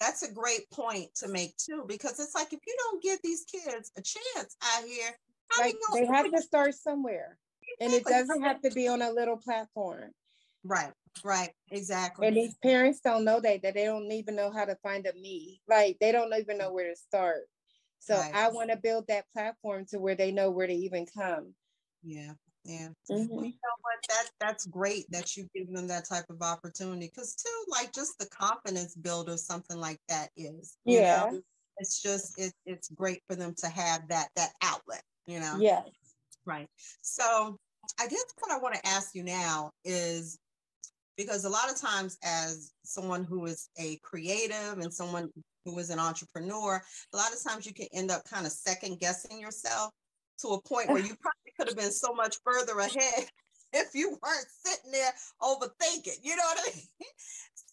that's 0.00 0.22
a 0.22 0.32
great 0.32 0.68
point 0.70 1.14
to 1.16 1.28
make 1.28 1.56
too, 1.56 1.84
because 1.86 2.18
it's 2.18 2.34
like 2.34 2.52
if 2.52 2.60
you 2.66 2.74
don't 2.78 3.02
give 3.02 3.20
these 3.22 3.44
kids 3.44 3.92
a 3.96 4.02
chance 4.02 4.56
out 4.62 4.84
here, 4.84 5.18
how 5.48 5.62
Like 5.62 5.76
they 5.92 6.00
they 6.00 6.06
have 6.06 6.30
to 6.30 6.42
start 6.42 6.74
somewhere. 6.74 7.38
And 7.80 7.92
it 7.92 8.04
doesn't 8.04 8.42
have 8.42 8.60
to 8.62 8.70
be 8.70 8.88
on 8.88 9.00
a 9.02 9.10
little 9.10 9.36
platform. 9.36 10.12
Right, 10.64 10.92
right, 11.24 11.52
exactly. 11.70 12.26
And 12.26 12.36
these 12.36 12.56
parents 12.62 13.00
don't 13.00 13.24
know 13.24 13.40
that, 13.40 13.62
that 13.62 13.74
they 13.74 13.84
don't 13.84 14.10
even 14.10 14.36
know 14.36 14.50
how 14.50 14.64
to 14.64 14.76
find 14.76 15.06
a 15.06 15.12
me. 15.14 15.60
Like 15.68 15.98
they 16.00 16.12
don't 16.12 16.32
even 16.34 16.58
know 16.58 16.72
where 16.72 16.90
to 16.90 16.96
start. 16.96 17.42
So 17.98 18.16
Right. 18.16 18.34
I 18.34 18.48
want 18.48 18.70
to 18.70 18.76
build 18.76 19.06
that 19.08 19.26
platform 19.32 19.86
to 19.86 19.98
where 19.98 20.14
they 20.14 20.30
know 20.30 20.50
where 20.50 20.66
to 20.66 20.72
even 20.72 21.06
come. 21.06 21.54
Yeah, 22.02 22.34
yeah. 22.64 22.88
Mhm. 23.10 23.28
Well, 23.30 23.44
you 23.46 23.52
know 23.52 23.76
what? 23.80 23.94
That 24.08 24.30
that's 24.40 24.66
great 24.66 25.06
that 25.10 25.36
you 25.36 25.48
give 25.54 25.72
them 25.72 25.86
that 25.88 26.04
type 26.04 26.26
of 26.28 26.42
opportunity 26.42 27.06
because 27.06 27.34
too, 27.34 27.64
like 27.68 27.92
just 27.92 28.18
the 28.18 28.26
confidence 28.26 28.94
builder, 28.94 29.36
something 29.38 29.78
like 29.78 30.00
that 30.08 30.30
is. 30.36 30.76
Yeah. 30.84 31.30
know? 31.30 31.40
It's 31.78 32.00
just 32.02 32.38
it, 32.38 32.52
it's 32.66 32.88
great 32.90 33.22
for 33.28 33.36
them 33.36 33.54
to 33.58 33.68
have 33.68 34.06
that 34.08 34.28
that 34.36 34.52
outlet, 34.62 35.02
you 35.26 35.40
know. 35.40 35.58
Yes. 35.60 35.88
Right. 36.44 36.68
So 37.00 37.56
I 37.98 38.06
guess 38.06 38.24
what 38.38 38.52
I 38.52 38.58
want 38.58 38.74
to 38.74 38.86
ask 38.86 39.14
you 39.14 39.24
now 39.24 39.70
is 39.84 40.38
because 41.16 41.44
a 41.44 41.48
lot 41.48 41.70
of 41.70 41.80
times 41.80 42.18
as 42.22 42.72
someone 42.84 43.24
who 43.24 43.46
is 43.46 43.68
a 43.78 43.98
creative 44.02 44.78
and 44.78 44.92
someone 44.92 45.28
who 45.64 45.78
is 45.78 45.90
an 45.90 45.98
entrepreneur, 45.98 46.82
a 47.12 47.16
lot 47.16 47.32
of 47.32 47.42
times 47.42 47.66
you 47.66 47.72
can 47.74 47.86
end 47.92 48.10
up 48.10 48.24
kind 48.24 48.46
of 48.46 48.52
second 48.52 49.00
guessing 49.00 49.40
yourself 49.40 49.90
to 50.40 50.48
a 50.48 50.62
point 50.62 50.88
where 50.88 50.98
you 51.06 51.14
probably 51.20 51.52
could 51.56 51.68
have 51.68 51.76
been 51.76 51.92
so 51.92 52.12
much 52.12 52.36
further 52.44 52.78
ahead 52.78 53.26
if 53.72 53.94
you 53.94 54.10
weren't 54.22 54.46
sitting 54.64 54.92
there 54.92 55.12
overthinking. 55.42 56.18
You 56.22 56.36
know 56.36 56.42
what 56.44 56.58
I 56.60 56.70
mean? 56.74 56.84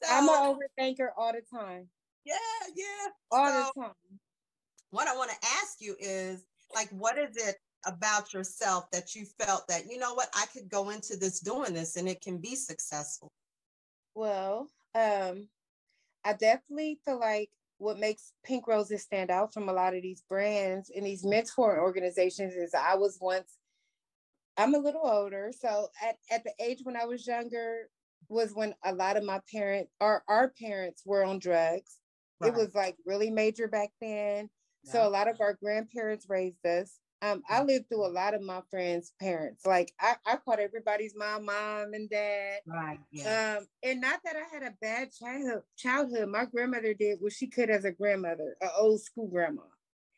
So 0.04 0.08
I'm 0.12 0.28
an 0.30 0.56
overthinker 0.80 1.10
all 1.16 1.32
the 1.32 1.44
time. 1.56 1.88
yeah, 2.26 2.34
yeah. 2.76 2.86
All 3.30 3.46
So- 3.48 3.72
the 3.76 3.82
time. 3.84 3.92
what 4.90 5.08
I 5.08 5.16
want 5.16 5.30
to 5.30 5.38
ask 5.62 5.80
you 5.80 5.96
is 6.00 6.44
like, 6.74 6.90
what 6.90 7.20
is 7.20 7.36
it 7.38 7.56
about 7.86 8.34
yourself 8.34 8.90
that 8.92 9.16
you 9.16 9.26
felt 9.40 9.68
that, 9.68 9.84
you 9.90 9.98
know 9.98 10.14
what, 10.14 10.30
I 10.36 10.46
could 10.54 10.70
go 10.70 10.90
into 10.90 11.18
this 11.18 11.40
doing 11.40 11.74
this 11.74 11.96
and 11.96 12.08
it 12.08 12.22
can 12.22 12.38
be 12.38 12.56
successful? 12.56 13.32
Well, 14.14 14.68
um, 14.94 15.48
I 16.24 16.34
definitely 16.34 17.00
feel 17.06 17.20
like 17.20 17.50
what 17.78 18.00
makes 18.00 18.34
Pink 18.44 18.68
Roses 18.68 19.02
stand 19.02 19.32
out 19.32 19.54
from 19.54 19.68
a 19.68 19.74
lot 19.74 19.96
of 19.96 20.04
these 20.04 20.24
brands 20.30 20.92
and 20.96 21.06
these 21.06 21.26
mentor 21.26 21.82
organizations 21.82 22.54
is 22.54 22.74
I 22.74 22.96
was 22.96 23.18
once, 23.20 23.58
I'm 24.58 24.76
a 24.76 24.80
little 24.80 25.08
older. 25.08 25.52
So 25.58 25.88
at, 26.04 26.18
at 26.30 26.44
the 26.44 26.54
age 26.60 26.82
when 26.84 26.96
I 26.96 27.06
was 27.06 27.26
younger 27.26 27.90
was 28.30 28.54
when 28.54 28.76
a 28.84 28.94
lot 28.94 29.18
of 29.18 29.24
my 29.24 29.42
parents 29.52 29.92
or 30.00 30.24
our 30.28 30.54
parents 30.62 31.02
were 31.06 31.24
on 31.24 31.40
drugs. 31.40 31.98
It 32.44 32.56
was 32.56 32.74
like 32.74 32.96
really 33.06 33.30
major 33.30 33.68
back 33.68 33.90
then. 34.02 34.50
So 34.84 35.08
a 35.08 35.10
lot 35.10 35.28
of 35.28 35.40
our 35.42 35.54
grandparents 35.54 36.26
raised 36.28 36.66
us. 36.66 36.98
Um, 37.22 37.44
I 37.48 37.62
lived 37.64 37.88
through 37.88 38.06
a 38.06 38.10
lot 38.10 38.34
of 38.34 38.42
my 38.42 38.62
friends' 38.72 39.14
parents. 39.20 39.66
Like 39.66 39.94
I, 40.00 40.16
I 40.26 40.38
called 40.38 40.60
everybody's 40.60 41.16
mom, 41.16 41.46
mom 41.46 41.94
and 41.94 42.10
dad. 42.10 42.62
Right. 42.66 43.00
Yeah. 43.12 43.58
Um, 43.60 43.68
and 43.84 44.02
not 44.02 44.22
that 44.24 44.36
I 44.36 44.54
had 44.54 44.64
a 44.64 44.76
bad 44.82 45.10
childhood. 45.12 45.62
Childhood, 45.78 46.30
my 46.30 46.46
grandmother 46.46 46.94
did 46.94 47.18
what 47.22 47.34
she 47.34 47.48
could 47.48 47.70
as 47.70 47.86
a 47.86 47.92
grandmother, 47.92 48.56
an 48.62 48.70
old 48.78 49.02
school 49.02 49.28
grandma. 49.28 49.64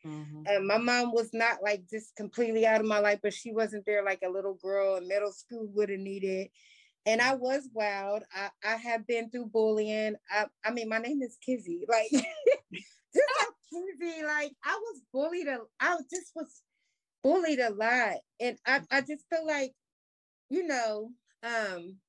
Mhm. 0.04 0.44
And 0.46 0.66
my 0.66 0.78
mom 0.78 1.12
was 1.12 1.30
not 1.32 1.62
like 1.62 1.88
just 1.90 2.14
completely 2.16 2.66
out 2.66 2.80
of 2.80 2.86
my 2.86 2.98
life, 2.98 3.20
but 3.22 3.34
she 3.34 3.52
wasn't 3.52 3.84
there 3.86 4.04
like 4.04 4.20
a 4.24 4.28
little 4.30 4.54
girl 4.54 4.96
in 4.96 5.08
middle 5.08 5.32
school 5.32 5.66
would 5.74 5.90
have 5.90 6.00
needed. 6.00 6.48
And 7.06 7.20
I 7.20 7.34
was 7.34 7.68
wild. 7.74 8.22
I, 8.34 8.48
I 8.64 8.76
have 8.76 9.06
been 9.06 9.30
through 9.30 9.46
bullying. 9.46 10.16
I, 10.30 10.46
I 10.64 10.70
mean, 10.70 10.88
my 10.88 10.98
name 10.98 11.20
is 11.22 11.36
Kizzy. 11.44 11.84
Like, 11.86 12.10
just 12.12 12.24
like 13.14 13.48
Kizzy, 13.70 14.22
like 14.24 14.52
I 14.64 14.78
was 14.80 15.02
bullied. 15.12 15.48
A, 15.48 15.58
I 15.80 15.96
just 16.10 16.32
was 16.34 16.62
bullied 17.24 17.60
a 17.60 17.70
lot, 17.70 18.18
and 18.40 18.58
I, 18.66 18.82
I 18.92 19.02
just 19.02 19.26
feel 19.30 19.46
like, 19.46 19.74
you 20.50 20.66
know, 20.66 21.12
um, 21.42 22.00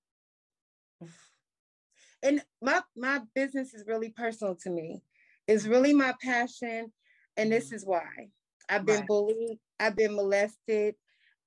and 2.24 2.44
my 2.62 2.82
my 2.98 3.22
business 3.36 3.74
is 3.74 3.86
really 3.88 4.12
personal 4.12 4.56
to 4.58 4.72
me. 4.72 5.04
It's 5.48 5.68
really 5.68 5.94
my 5.94 6.16
passion, 6.22 6.94
and 7.38 7.52
this 7.52 7.72
is 7.74 7.86
why 7.86 8.32
I've 8.70 8.86
been 8.86 9.02
Right. 9.02 9.08
bullied. 9.08 9.60
I've 9.80 9.96
been 9.98 10.16
molested. 10.16 10.96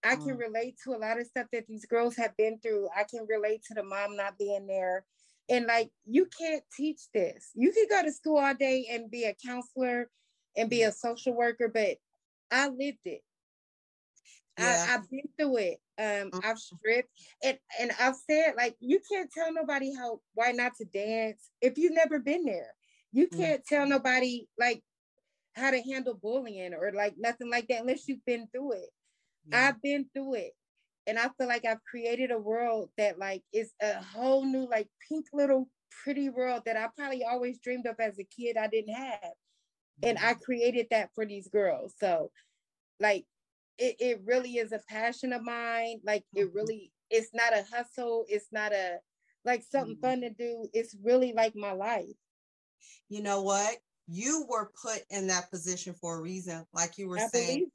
I 0.05 0.17
can 0.17 0.37
Mm. 0.37 0.39
relate 0.39 0.79
to 0.85 0.93
a 0.95 0.99
lot 0.99 1.21
of 1.21 1.27
stuff 1.27 1.49
that 1.53 1.67
these 1.69 1.87
girls 1.87 2.17
have 2.17 2.37
been 2.39 2.61
through. 2.61 2.89
I 2.97 3.05
can 3.05 3.27
relate 3.29 3.65
to 3.65 3.75
the 3.75 3.85
mom 3.85 4.17
not 4.17 4.39
being 4.39 4.67
there. 4.67 5.07
And 5.51 5.67
like, 5.67 5.91
you 6.07 6.27
can't 6.27 6.65
teach 6.77 7.11
this. 7.13 7.51
You 7.55 7.73
can 7.73 7.87
go 7.91 8.03
to 8.05 8.13
school 8.13 8.39
all 8.39 8.55
day 8.55 8.87
and 8.91 9.11
be 9.11 9.25
a 9.25 9.35
counselor 9.35 10.11
and 10.57 10.71
be 10.71 10.83
a 10.85 10.93
social 10.93 11.35
worker, 11.35 11.69
but 11.69 11.99
I 12.51 12.69
lived 12.69 13.01
it. 13.07 13.23
Yeah. 14.59 14.88
I, 14.88 14.95
I've 14.95 15.11
been 15.11 15.29
through 15.38 15.59
it. 15.59 15.81
Um, 15.99 16.33
Mhm. 16.33 16.43
I've 16.43 16.59
stripped 16.59 17.11
and 17.43 17.59
and 17.81 17.93
I've 18.00 18.17
said 18.17 18.55
like 18.57 18.77
you 18.81 19.00
can't 19.11 19.31
tell 19.33 19.53
nobody 19.53 19.95
how 19.95 20.21
why 20.35 20.53
not 20.53 20.75
to 20.77 20.85
dance 20.85 21.50
if 21.61 21.79
you've 21.79 21.95
never 21.95 22.19
been 22.21 22.45
there. 22.45 22.75
You 23.12 23.29
Mm. 23.33 23.53
can't 23.53 23.65
tell 23.65 23.87
nobody 23.87 24.49
like 24.59 24.83
how 25.55 25.71
to 25.71 25.83
handle 25.83 26.15
bullying 26.15 26.75
or 26.75 26.93
like 26.93 27.17
nothing 27.19 27.50
like 27.50 27.69
that 27.69 27.83
unless 27.83 28.09
you've 28.09 28.25
been 28.25 28.49
through 28.49 28.73
it. 28.75 28.91
Yeah. 29.45 29.69
I've 29.69 29.83
been 29.83 30.11
through 30.15 30.35
it. 30.37 30.53
And 31.07 31.19
I 31.19 31.31
feel 31.38 31.49
like 31.49 31.65
I've 31.65 31.85
created 31.85 32.31
a 32.31 32.38
world 32.38 32.91
that 32.99 33.19
like 33.19 33.45
is 33.53 33.75
a 33.83 34.03
whole 34.03 34.45
new 34.45 34.69
like 34.69 34.88
pink 35.09 35.27
little 35.33 35.71
pretty 36.05 36.29
world 36.31 36.65
that 36.67 36.77
I 36.77 36.88
probably 36.97 37.25
always 37.25 37.59
dreamed 37.61 37.87
of 37.87 37.97
as 38.00 38.19
a 38.19 38.25
kid 38.25 38.57
I 38.59 38.69
didn't 38.69 38.95
have. 38.95 39.33
And 40.03 40.19
I 40.19 40.35
created 40.35 40.88
that 40.91 41.11
for 41.15 41.27
these 41.27 41.49
girls. 41.49 41.95
So 41.99 42.33
like 43.00 43.27
it, 43.78 43.97
it 44.00 44.20
really 44.25 44.56
is 44.58 44.73
a 44.73 44.80
passion 44.88 45.32
of 45.32 45.42
mine. 45.42 46.00
Like 46.04 46.25
it 46.35 46.52
Mhm. 46.52 46.54
really 46.54 46.92
it's 47.11 47.32
not 47.35 47.56
a 47.56 47.62
hustle, 47.64 48.26
it's 48.28 48.52
not 48.52 48.73
a 48.73 49.00
like 49.44 49.62
something 49.62 49.97
Mhm. 49.97 50.00
fun 50.00 50.20
to 50.23 50.30
do. 50.30 50.68
It's 50.73 50.97
really 51.02 51.32
like 51.32 51.54
my 51.56 51.73
life. 51.73 52.16
you 53.08 53.23
know 53.23 53.42
what? 53.42 53.78
You 54.06 54.47
were 54.49 54.70
put 54.80 55.02
in 55.11 55.26
that 55.26 55.50
position 55.50 55.94
for 55.94 56.16
a 56.18 56.23
reason, 56.23 56.64
like 56.73 56.97
you 56.99 57.08
were 57.08 57.18
I 57.18 57.28
saying, 57.28 57.70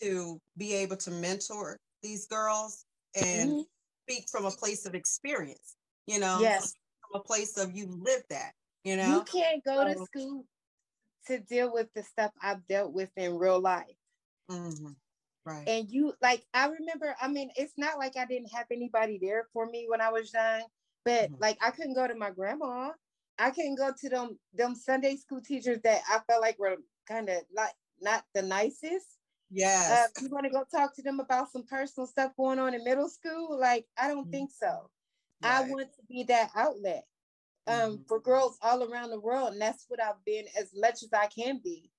to 0.00 0.40
be 0.56 0.72
able 0.74 0.96
to 0.98 1.10
mentor 1.10 1.78
these 2.02 2.26
girls 2.26 2.84
and 3.14 3.50
Mhm. 3.50 3.66
speak 4.08 4.28
from 4.30 4.44
a 4.44 4.50
place 4.50 4.86
of 4.86 4.94
experience, 4.94 5.76
you 6.06 6.18
know, 6.18 6.40
Yes. 6.40 6.74
from 7.00 7.20
a 7.20 7.24
place 7.24 7.56
of 7.56 7.72
you 7.76 7.86
lived 7.86 8.26
that, 8.30 8.52
you 8.82 8.96
know, 8.96 9.18
You 9.18 9.24
can't 9.24 9.64
go 9.64 9.84
to 9.84 9.96
school 9.98 10.46
to 11.26 11.38
deal 11.40 11.72
with 11.72 11.92
the 11.94 12.02
stuff 12.02 12.32
I've 12.40 12.66
dealt 12.66 12.92
with 12.92 13.10
in 13.16 13.36
real 13.38 13.60
life. 13.60 13.96
Mhm. 14.48 14.96
Right. 15.44 15.66
and 15.66 15.90
you 15.90 16.14
like 16.20 16.46
i 16.54 16.66
remember 16.66 17.14
i 17.20 17.28
mean 17.28 17.50
it's 17.56 17.74
not 17.78 17.98
like 17.98 18.16
i 18.16 18.24
didn't 18.24 18.52
have 18.52 18.66
anybody 18.70 19.18
there 19.18 19.48
for 19.52 19.66
me 19.66 19.86
when 19.88 20.00
i 20.00 20.10
was 20.10 20.32
young 20.32 20.64
but 21.04 21.30
Mhm. 21.30 21.40
like 21.40 21.58
i 21.62 21.70
couldn't 21.70 21.94
go 21.94 22.06
to 22.06 22.14
my 22.14 22.30
grandma 22.30 22.92
i 23.38 23.50
couldn't 23.50 23.76
go 23.76 23.92
to 23.96 24.08
them 24.08 24.38
them 24.52 24.74
sunday 24.74 25.16
school 25.16 25.40
teachers 25.40 25.80
that 25.82 26.02
i 26.08 26.18
felt 26.28 26.42
like 26.42 26.58
were 26.58 26.76
kind 27.06 27.28
of 27.28 27.42
like 27.54 27.74
not 28.00 28.24
the 28.34 28.42
nicest 28.42 29.18
uh, 29.88 30.06
yes. 30.06 30.14
you 30.18 30.30
want 30.30 30.44
to 30.44 30.50
go 30.50 30.64
talk 30.70 30.94
to 30.94 31.02
them 31.02 31.20
about 31.20 31.50
some 31.50 31.64
personal 31.64 32.06
stuff 32.06 32.32
going 32.36 32.58
on 32.58 32.74
in 32.74 32.84
middle 32.84 33.08
school 33.08 33.58
like 33.58 33.86
i 33.98 34.08
don't 34.08 34.30
Mhm. 34.30 34.32
think 34.32 34.50
so 34.50 34.90
i 35.42 35.62
want 35.62 35.92
to 35.94 36.02
be 36.08 36.24
that 36.24 36.50
outlet 36.56 37.06
um 37.68 37.98
Mhm. 37.98 38.04
for 38.08 38.20
girls 38.20 38.58
all 38.62 38.84
around 38.90 39.10
the 39.10 39.20
world 39.20 39.52
and 39.52 39.62
that's 39.62 39.86
what 39.88 40.02
i've 40.02 40.24
been 40.24 40.46
as 40.58 40.72
much 40.76 41.02
as 41.02 41.12
i 41.14 41.26
can 41.28 41.60
be 41.62 41.92
Right. 41.92 41.93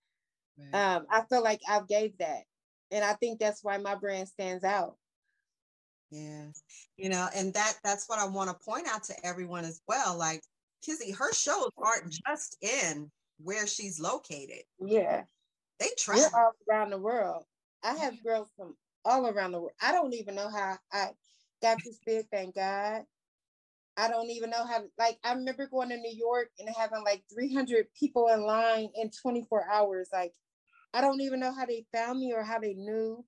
Um 0.73 1.05
i 1.09 1.21
feel 1.29 1.43
like 1.43 1.61
i've 1.69 1.87
gave 1.87 2.17
that 2.17 2.43
and 2.91 3.03
i 3.03 3.13
think 3.13 3.39
that's 3.39 3.63
why 3.63 3.77
my 3.77 3.95
brand 3.95 4.27
stands 4.27 4.63
out 4.63 4.95
Yeah. 6.11 6.47
You 6.97 7.09
know, 7.09 7.27
and 7.35 7.53
that 7.53 7.73
that's 7.83 8.07
what 8.07 8.19
I 8.19 8.25
want 8.27 8.49
to 8.49 8.65
point 8.65 8.87
out 8.87 9.03
to 9.05 9.25
everyone 9.25 9.65
as 9.65 9.81
well. 9.87 10.17
Like 10.17 10.41
Kizzy, 10.81 11.11
her 11.11 11.33
shows 11.33 11.71
aren't 11.77 12.11
just 12.25 12.57
in 12.61 13.11
where 13.43 13.67
she's 13.67 13.99
located. 13.99 14.63
yeah 14.79 15.23
They 15.79 15.87
we're 16.07 16.15
travel. 16.15 16.29
all 16.33 16.51
around 16.69 16.91
the 16.91 16.97
world 16.97 17.43
i 17.83 17.93
have 17.95 18.23
girls 18.23 18.47
from 18.55 18.75
all 19.03 19.27
around 19.27 19.51
the 19.51 19.59
world 19.59 19.73
i 19.81 19.91
don't 19.91 20.13
even 20.13 20.35
know 20.35 20.49
how 20.49 20.77
i 20.93 21.09
got 21.61 21.77
this 21.83 21.99
big 22.05 22.25
thank 22.31 22.55
god 22.55 23.03
i 23.97 24.07
don't 24.07 24.29
even 24.29 24.49
know 24.49 24.65
how 24.65 24.83
like 24.97 25.17
i 25.23 25.33
remember 25.33 25.67
going 25.67 25.89
to 25.89 25.97
new 25.97 26.15
york 26.15 26.49
and 26.59 26.69
having 26.77 27.03
like 27.03 27.23
300 27.33 27.87
people 27.93 28.27
in 28.29 28.41
line 28.45 28.89
in 28.95 29.09
24 29.11 29.69
hours 29.69 30.09
like 30.13 30.33
i 30.95 31.01
don't 31.01 31.21
even 31.21 31.39
know 31.39 31.53
how 31.53 31.65
they 31.65 31.85
found 31.93 32.19
me 32.19 32.33
or 32.33 32.43
how 32.43 32.57
they 32.59 32.73
knew 32.73 33.23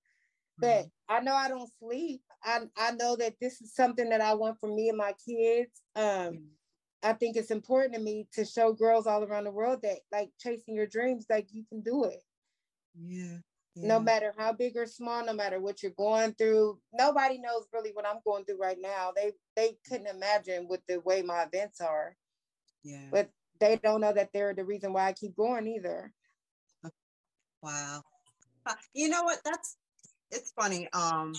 but 0.59 0.87
I 1.07 1.19
know 1.19 1.33
I 1.35 1.47
don't 1.47 1.69
sleep. 1.79 2.21
I 2.43 2.61
I 2.75 2.91
know 2.91 3.15
that 3.17 3.35
this 3.39 3.61
is 3.61 3.73
something 3.75 4.09
that 4.09 4.21
I 4.21 4.33
want 4.33 4.59
for 4.59 4.73
me 4.73 4.89
and 4.89 4.97
my 4.97 5.13
kids. 5.25 5.81
Um, 5.95 6.45
I 7.03 7.13
think 7.13 7.37
it's 7.37 7.51
important 7.51 7.93
to 7.93 8.01
me 8.01 8.27
to 8.33 8.43
show 8.43 8.73
girls 8.73 9.05
all 9.07 9.23
around 9.23 9.43
the 9.43 9.51
world 9.51 9.81
that 9.83 9.99
like 10.11 10.31
chasing 10.39 10.75
your 10.75 10.87
dreams, 10.87 11.25
like 11.29 11.47
you 11.51 11.63
can 11.69 11.81
do 11.81 12.05
it. 12.05 12.23
Yeah. 13.75 13.87
No 13.87 13.99
matter 13.99 14.33
how 14.35 14.53
big 14.53 14.75
or 14.75 14.87
small, 14.87 15.23
no 15.23 15.33
matter 15.33 15.59
what 15.59 15.83
you're 15.83 15.91
going 15.91 16.33
through. 16.33 16.79
Nobody 16.91 17.37
knows 17.37 17.67
really 17.71 17.91
what 17.91 18.07
I'm 18.07 18.21
going 18.25 18.43
through 18.43 18.59
right 18.59 18.79
now. 18.81 19.11
They 19.15 19.33
they 19.55 19.77
couldn't 19.87 20.07
imagine 20.07 20.67
with 20.67 20.81
the 20.87 20.99
way 21.01 21.21
my 21.21 21.43
events 21.43 21.79
are. 21.79 22.15
Yeah. 22.83 23.09
But 23.11 23.29
they 23.59 23.79
don't 23.83 24.01
know 24.01 24.13
that 24.13 24.29
they're 24.33 24.55
the 24.55 24.65
reason 24.65 24.93
why 24.93 25.07
I 25.07 25.13
keep 25.13 25.35
going 25.35 25.67
either. 25.67 26.11
Wow. 27.61 28.01
You 28.93 29.09
know 29.09 29.23
what? 29.23 29.39
That's 29.45 29.77
it's 30.31 30.51
funny. 30.51 30.89
Um, 30.93 31.33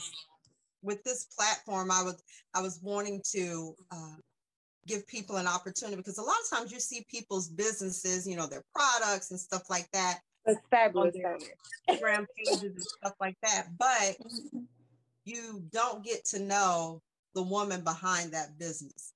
with 0.82 1.02
this 1.04 1.26
platform, 1.36 1.90
I 1.90 2.02
was 2.02 2.22
I 2.54 2.62
was 2.62 2.80
wanting 2.82 3.22
to 3.32 3.74
uh, 3.90 4.16
give 4.86 5.06
people 5.06 5.36
an 5.36 5.46
opportunity 5.46 5.96
because 5.96 6.18
a 6.18 6.22
lot 6.22 6.36
of 6.42 6.58
times 6.58 6.72
you 6.72 6.80
see 6.80 7.04
people's 7.10 7.48
businesses, 7.48 8.26
you 8.26 8.36
know, 8.36 8.46
their 8.46 8.64
products 8.74 9.30
and 9.30 9.38
stuff 9.38 9.68
like 9.68 9.88
that, 9.92 10.20
It's 10.46 10.60
fabulous. 10.70 11.14
Instagram 11.90 12.26
pages 12.36 12.62
and 12.62 12.82
stuff 12.82 13.14
like 13.20 13.36
that. 13.42 13.66
But 13.78 14.16
you 15.24 15.62
don't 15.70 16.02
get 16.04 16.24
to 16.26 16.38
know 16.38 17.02
the 17.34 17.42
woman 17.42 17.82
behind 17.82 18.32
that 18.32 18.58
business 18.58 19.12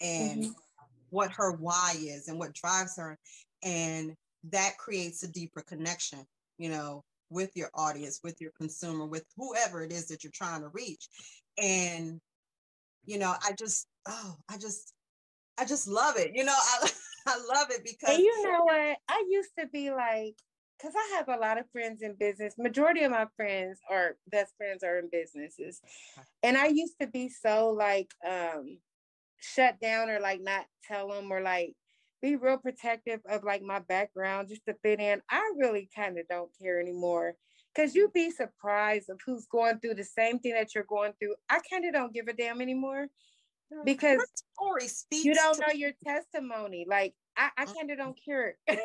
and 0.00 0.44
Mhm. 0.44 0.54
what 1.10 1.30
her 1.32 1.52
why 1.52 1.94
is 1.98 2.28
and 2.28 2.38
what 2.38 2.54
drives 2.54 2.96
her 2.96 3.18
and 3.62 4.16
that 4.44 4.78
creates 4.78 5.22
a 5.22 5.28
deeper 5.28 5.60
connection 5.60 6.26
you 6.60 6.68
know 6.68 7.02
with 7.30 7.50
your 7.56 7.70
audience 7.74 8.20
with 8.22 8.40
your 8.40 8.50
consumer 8.58 9.06
with 9.06 9.24
whoever 9.36 9.82
it 9.82 9.92
is 9.92 10.06
that 10.08 10.22
you're 10.22 10.32
trying 10.34 10.60
to 10.60 10.68
reach 10.68 11.08
and 11.58 12.20
you 13.04 13.18
know 13.18 13.34
i 13.42 13.52
just 13.58 13.86
oh 14.06 14.36
i 14.48 14.56
just 14.58 14.92
i 15.58 15.64
just 15.64 15.88
love 15.88 16.16
it 16.16 16.32
you 16.34 16.44
know 16.44 16.54
i, 16.54 16.90
I 17.26 17.36
love 17.54 17.68
it 17.70 17.82
because 17.84 18.14
And 18.14 18.24
you 18.24 18.50
know 18.50 18.64
what? 18.64 18.96
I 19.08 19.24
used 19.28 19.50
to 19.58 19.66
be 19.66 19.90
like, 19.90 20.34
because 20.78 20.94
I 20.96 21.16
have 21.16 21.28
a 21.28 21.40
lot 21.40 21.58
of 21.58 21.70
friends 21.70 22.02
in 22.02 22.14
business. 22.18 22.54
Majority 22.56 23.02
of 23.02 23.10
my 23.10 23.26
friends 23.36 23.78
or 23.90 24.16
best 24.30 24.54
friends 24.56 24.82
are 24.82 24.98
in 24.98 25.10
businesses. 25.12 25.80
And 26.42 26.56
I 26.56 26.68
used 26.68 26.94
to 27.00 27.06
be 27.06 27.28
so 27.28 27.76
like 27.76 28.10
um 28.26 28.78
shut 29.36 29.80
down 29.80 30.08
or 30.08 30.20
like 30.20 30.40
not 30.40 30.64
tell 30.86 31.08
them 31.08 31.30
or 31.30 31.42
like 31.42 31.74
be 32.20 32.36
real 32.36 32.58
protective 32.58 33.20
of 33.26 33.44
like 33.44 33.62
my 33.62 33.78
background 33.80 34.48
just 34.48 34.64
to 34.66 34.74
fit 34.74 35.00
in. 35.00 35.22
I 35.30 35.52
really 35.58 35.88
kind 35.94 36.18
of 36.18 36.28
don't 36.28 36.50
care 36.60 36.80
anymore. 36.80 37.36
Cause 37.76 37.94
you'd 37.94 38.12
be 38.12 38.30
surprised 38.30 39.10
of 39.10 39.20
who's 39.24 39.46
going 39.46 39.78
through 39.78 39.94
the 39.94 40.04
same 40.04 40.40
thing 40.40 40.54
that 40.54 40.74
you're 40.74 40.84
going 40.84 41.12
through. 41.20 41.36
I 41.48 41.60
kind 41.70 41.84
of 41.84 41.92
don't 41.92 42.12
give 42.12 42.26
a 42.26 42.32
damn 42.32 42.60
anymore 42.60 43.08
because 43.84 44.30
story 44.54 44.88
speaks 44.88 45.24
you 45.24 45.34
don't 45.34 45.60
know 45.60 45.72
your 45.72 45.92
testimony. 46.04 46.86
Like 46.88 47.14
I, 47.36 47.50
I 47.56 47.66
kind 47.66 47.90
of 47.90 47.98
don't 47.98 48.18
care. 48.22 48.58
I, 48.68 48.76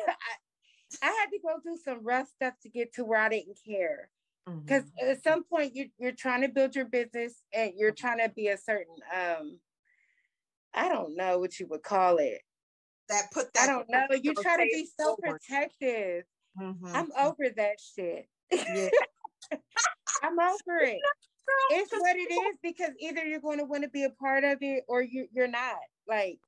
I 1.02 1.06
had 1.06 1.26
to 1.30 1.38
go 1.40 1.60
through 1.60 1.78
some 1.78 2.04
rough 2.04 2.28
stuff 2.28 2.54
to 2.62 2.68
get 2.68 2.94
to 2.94 3.04
where 3.04 3.20
I 3.20 3.28
didn't 3.28 3.58
care. 3.66 4.10
Because 4.66 4.84
Mhm. 4.84 5.10
at 5.10 5.22
some 5.24 5.44
point 5.44 5.76
you 5.76 5.90
you're 5.98 6.12
trying 6.12 6.42
to 6.42 6.48
build 6.48 6.74
your 6.76 6.86
business 6.86 7.42
and 7.52 7.72
you're 7.76 7.92
trying 7.92 8.18
to 8.18 8.28
be 8.30 8.48
a 8.48 8.58
certain 8.58 8.96
um 9.14 9.60
I 10.72 10.88
don't 10.88 11.16
know 11.16 11.38
what 11.38 11.58
you 11.58 11.66
would 11.68 11.82
call 11.82 12.18
it. 12.18 12.42
That 13.08 13.30
put 13.32 13.46
I 13.58 13.66
don't 13.66 13.88
know. 13.88 14.06
You 14.22 14.34
try 14.34 14.56
to 14.56 14.62
be 14.64 14.88
so 14.98 15.16
forward. 15.16 15.40
protective. 15.40 16.24
Mhm. 16.60 16.92
I'm 16.94 17.10
over 17.18 17.44
that 17.56 17.76
shit. 17.80 18.28
yeah. 18.50 18.88
I'm 20.22 20.38
over 20.38 20.78
it. 20.78 20.98
it's 21.70 21.92
what 21.92 22.16
it 22.16 22.32
is 22.32 22.56
because 22.62 22.90
either 23.00 23.24
you're 23.24 23.40
going 23.40 23.58
to 23.58 23.64
want 23.64 23.82
to 23.84 23.88
be 23.88 24.04
a 24.04 24.10
part 24.10 24.44
of 24.44 24.58
it 24.60 24.84
or 24.88 25.02
you 25.02 25.28
you're 25.32 25.48
not. 25.48 25.76
Like 26.08 26.38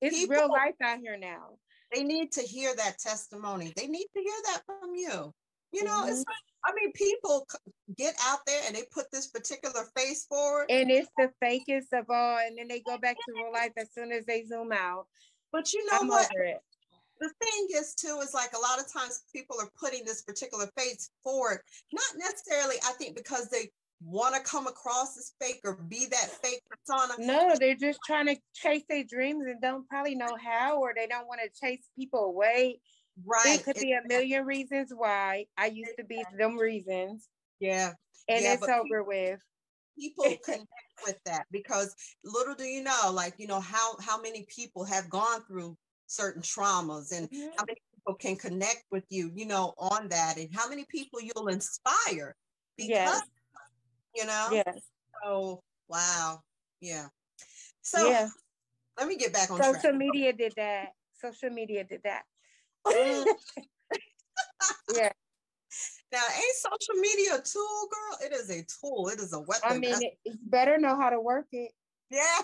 it's 0.00 0.28
real 0.28 0.48
life 0.48 0.74
out 0.82 0.98
here 1.00 1.16
now. 1.18 1.58
they 1.92 2.02
need 2.04 2.32
to 2.32 2.42
hear 2.42 2.74
that 2.76 2.98
testimony. 2.98 3.72
They 3.76 3.86
need 3.86 4.06
to 4.14 4.20
hear 4.20 4.36
that 4.46 4.62
from 4.66 4.94
you. 4.94 5.34
You 5.72 5.84
know, 5.84 6.04
Mm-hmm. 6.06 6.22
I 6.64 6.72
mean, 6.74 6.92
people 6.92 7.46
get 7.96 8.14
out 8.26 8.40
there 8.46 8.60
and 8.66 8.74
they 8.74 8.82
put 8.90 9.10
this 9.12 9.28
particular 9.28 9.84
face 9.96 10.24
forward, 10.26 10.66
and 10.70 10.90
it's 10.90 11.08
the 11.16 11.30
fakest 11.42 11.92
of 11.98 12.06
all. 12.10 12.38
And 12.38 12.58
then 12.58 12.68
they 12.68 12.80
go 12.80 12.98
back 12.98 13.16
to 13.16 13.32
real 13.34 13.52
life 13.52 13.72
as 13.76 13.88
soon 13.94 14.10
as 14.12 14.24
they 14.26 14.44
zoom 14.44 14.72
out. 14.72 15.06
But 15.52 15.72
you 15.72 15.84
know 15.86 15.98
I'm 16.00 16.08
what? 16.08 16.28
it. 16.34 16.58
The 17.20 17.30
thing 17.42 17.66
is, 17.74 17.94
too, 17.94 18.20
is 18.22 18.32
like 18.32 18.52
a 18.52 18.60
lot 18.60 18.78
of 18.78 18.92
times 18.92 19.22
people 19.34 19.56
are 19.60 19.68
putting 19.78 20.04
this 20.04 20.22
particular 20.22 20.66
face 20.76 21.10
forward, 21.24 21.60
not 21.92 22.04
necessarily, 22.16 22.76
I 22.86 22.92
think, 22.92 23.16
because 23.16 23.48
they 23.48 23.70
want 24.00 24.36
to 24.36 24.40
come 24.48 24.68
across 24.68 25.18
as 25.18 25.32
fake 25.40 25.60
or 25.64 25.74
be 25.88 26.06
that 26.06 26.28
fake 26.42 26.62
persona. 26.70 27.14
No, 27.18 27.56
they're 27.58 27.74
just 27.74 27.98
trying 28.06 28.26
to 28.26 28.36
chase 28.54 28.84
their 28.88 29.02
dreams 29.02 29.46
and 29.46 29.60
don't 29.60 29.88
probably 29.88 30.14
know 30.14 30.36
how, 30.40 30.78
or 30.78 30.92
they 30.94 31.08
don't 31.08 31.26
want 31.26 31.40
to 31.42 31.60
chase 31.60 31.88
people 31.98 32.24
away. 32.26 32.80
Right. 33.26 33.58
It 33.58 33.64
could 33.64 33.82
be 33.82 33.94
a 33.94 34.06
million 34.06 34.46
reasons 34.46 34.92
why. 34.96 35.46
I 35.56 35.66
used 35.66 35.96
to 35.98 36.04
be 36.04 36.22
them 36.38 36.56
reasons, 36.56 37.26
Yeah. 37.58 37.94
and 38.28 38.44
Yeah, 38.44 38.52
it's 38.54 38.68
over 38.68 39.02
with. 39.02 39.40
people 39.98 40.36
connect 40.44 40.66
with 41.04 41.18
that 41.24 41.46
because 41.50 41.94
little 42.24 42.54
do 42.54 42.64
you 42.64 42.82
know 42.82 43.10
like 43.12 43.34
you 43.38 43.46
know 43.46 43.60
how 43.60 43.96
how 44.00 44.20
many 44.20 44.46
people 44.48 44.84
have 44.84 45.08
gone 45.10 45.42
through 45.46 45.76
certain 46.06 46.42
traumas 46.42 47.12
and 47.12 47.28
Mhm. 47.30 47.50
how 47.56 47.64
many 47.66 47.80
people 47.94 48.14
can 48.14 48.36
connect 48.36 48.84
with 48.90 49.04
you 49.10 49.30
you 49.34 49.46
know 49.46 49.74
on 49.78 50.08
that 50.08 50.36
and 50.38 50.48
how 50.54 50.68
many 50.68 50.84
people 50.88 51.20
you'll 51.20 51.48
inspire 51.48 52.34
because 52.76 52.90
Yes. 52.90 53.22
you 54.14 54.24
know 54.26 54.48
Yes. 54.52 54.90
so 55.22 55.62
wow 55.88 56.40
yeah 56.80 57.08
so 57.82 58.08
yeah. 58.08 58.28
let 58.98 59.08
me 59.08 59.16
get 59.16 59.32
back 59.32 59.50
on 59.50 59.58
Social 59.58 59.80
track 59.80 59.94
media 59.96 60.32
did 60.32 60.52
that. 60.56 60.92
Social 61.20 61.50
media 61.50 61.84
did 61.84 62.02
that. 62.04 62.24
Mm. 62.86 63.26
yeah. 64.94 65.12
Now 66.12 66.22
ain't 66.34 66.54
social 66.56 66.94
media 67.00 67.34
a 67.36 67.42
tool 67.42 67.88
girl 67.90 68.18
it 68.22 68.32
is 68.32 68.50
a 68.50 68.64
tool 68.80 69.08
it 69.08 69.20
is 69.20 69.32
a 69.32 69.40
weapon 69.40 69.62
I 69.70 69.78
mean, 69.78 69.94
it, 70.02 70.18
it's 70.24 70.36
better 70.42 70.78
know 70.78 70.96
how 70.96 71.10
to 71.10 71.20
work 71.20 71.46
it. 71.52 71.72
yeah 72.10 72.40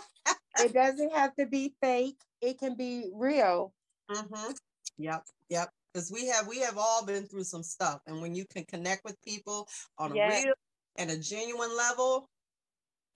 It 0.61 0.73
doesn't 0.73 1.13
have 1.13 1.35
to 1.37 1.47
be 1.47 1.75
fake. 1.83 2.21
It 2.41 2.59
can 2.59 2.77
be 2.77 3.11
real. 3.13 3.73
Mm-hmm. 4.11 4.53
Yep, 4.99 5.25
yep. 5.49 5.71
Because 5.93 6.11
we 6.13 6.27
have 6.29 6.47
we 6.47 6.61
have 6.61 6.79
all 6.79 7.05
been 7.05 7.25
through 7.27 7.45
some 7.45 7.63
stuff, 7.63 8.01
and 8.07 8.21
when 8.23 8.35
you 8.35 8.45
can 8.47 8.65
connect 8.65 9.05
with 9.05 9.21
people 9.23 9.69
on 9.99 10.13
a 10.13 10.15
real 10.15 10.55
and 10.97 11.11
a 11.11 11.19
genuine 11.19 11.77
level, 11.77 12.29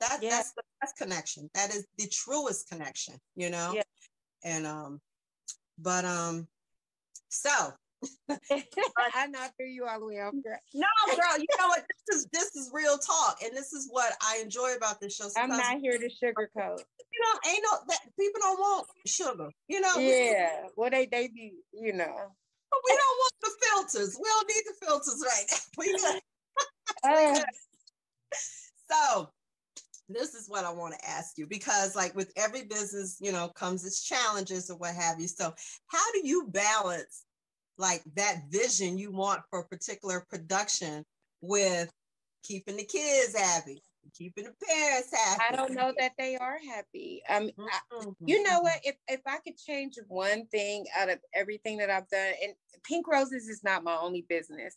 that 0.01 0.19
Yeah. 0.23 0.31
that's 0.31 0.53
the 0.53 0.63
best 0.81 0.97
connection. 0.97 1.49
That 1.55 1.73
is 1.75 1.87
the 1.97 2.09
truest 2.09 2.69
connection, 2.69 3.15
you 3.37 3.51
know. 3.51 3.73
Yeah. 3.75 3.83
And 4.43 4.67
um, 4.67 5.01
but 5.79 6.05
um, 6.05 6.49
so 7.29 7.73
I 8.29 9.27
not 9.27 9.53
threw 9.57 9.67
you 9.67 9.87
all 9.87 10.01
the 10.01 10.07
way 10.07 10.21
off 10.21 10.35
track. 10.45 10.63
no, 10.75 10.87
girl, 11.07 11.39
you 11.39 11.47
know 11.59 11.69
what? 11.69 11.85
This 12.07 12.17
is 12.19 12.27
this 12.33 12.55
is 12.57 12.71
real 12.73 12.99
talk, 12.99 13.39
and 13.45 13.57
this 13.57 13.73
is 13.73 13.89
what 13.91 14.13
I 14.23 14.41
enjoy 14.43 14.75
about 14.77 15.01
this 15.01 15.15
show. 15.17 15.29
I'm 15.37 15.49
because, 15.51 15.59
not 15.59 15.81
here 15.81 15.99
to 15.99 16.07
sugarcoat. 16.09 16.79
you 17.13 17.21
know, 17.23 17.51
ain't 17.51 17.65
no 17.71 17.79
that 17.89 18.01
people 18.19 18.41
don't 18.41 18.59
want 18.59 18.87
sugar, 19.07 19.51
you 19.69 19.81
know. 19.81 19.93
we- 19.97 20.31
Yeah. 20.31 20.67
Well, 20.77 20.91
they 20.91 21.07
they 21.07 21.29
be, 21.29 21.55
you 21.73 21.93
know. 21.93 22.15
But 22.71 22.81
we 22.85 22.91
don't 22.91 23.19
want 23.19 23.33
the 23.41 23.51
filters. 23.63 24.19
We 24.23 24.29
don't 24.29 24.49
need 24.49 24.63
the 24.67 24.87
filters 24.87 25.25
right 25.25 25.45
now. 25.51 25.59
We 25.79 25.93
good. 25.99 26.21
Uh, 27.05 27.45
So 28.91 29.31
this 30.09 30.35
is 30.35 30.49
what 30.49 30.65
I 30.65 30.71
want 30.73 30.95
to 30.95 31.09
ask 31.09 31.37
you 31.37 31.47
because 31.47 31.95
like 31.95 32.15
with 32.17 32.33
every 32.37 32.65
business, 32.65 33.19
you 33.21 33.33
know, 33.33 33.49
comes 33.49 33.85
its 33.85 34.03
challenges 34.03 34.71
or 34.71 34.77
what 34.79 34.95
have 34.95 35.21
you. 35.21 35.29
So 35.29 35.53
how 35.89 36.13
do 36.13 36.27
you 36.27 36.47
balance 36.49 37.25
like 37.79 38.03
that 38.17 38.43
vision 38.51 38.99
you 38.99 39.13
want 39.13 39.43
for 39.51 39.61
a 39.61 39.67
particular 39.67 40.25
production 40.29 41.05
with 41.41 41.91
keeping 42.43 42.77
the 42.77 42.85
kids 42.85 43.37
happy, 43.39 43.83
keeping 44.15 44.45
the 44.45 44.55
parents 44.67 45.11
happy? 45.15 45.45
I 45.49 45.57
don't 45.57 45.75
know 45.75 45.95
that 45.97 46.13
they 46.19 46.37
are 46.37 46.59
happy. 46.59 47.23
Um, 47.29 47.51
I, 47.59 47.81
Mhm. 47.95 48.17
you 48.27 48.43
know 48.43 48.61
what? 48.61 48.81
If 48.85 48.97
if 49.07 49.21
I 49.27 49.39
could 49.39 49.57
change 49.57 49.95
one 50.09 50.47
thing 50.49 50.87
out 50.97 51.09
of 51.09 51.21
everything 51.35 51.79
that 51.79 51.91
I've 51.91 52.09
done, 52.09 52.35
and 52.43 52.55
Pink 52.83 53.07
Roses 53.07 53.49
is 53.49 53.63
not 53.63 53.85
my 53.85 53.97
only 53.97 54.23
business. 54.23 54.77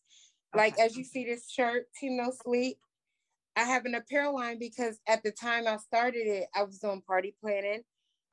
Like 0.54 0.74
Okay. 0.74 0.84
as 0.84 0.96
you 0.96 1.04
see 1.04 1.26
this 1.26 1.50
shirt, 1.50 1.88
Team 2.00 2.18
No 2.18 2.32
Sleep, 2.44 2.78
I 3.56 3.64
have 3.64 3.86
an 3.86 3.96
apparel 3.96 4.36
line 4.36 4.60
because 4.60 5.00
at 5.08 5.24
the 5.24 5.32
time 5.32 5.68
I 5.68 5.78
started 5.78 6.28
it, 6.28 6.50
I 6.54 6.64
was 6.64 6.80
doing 6.80 7.02
party 7.02 7.36
planning. 7.42 7.84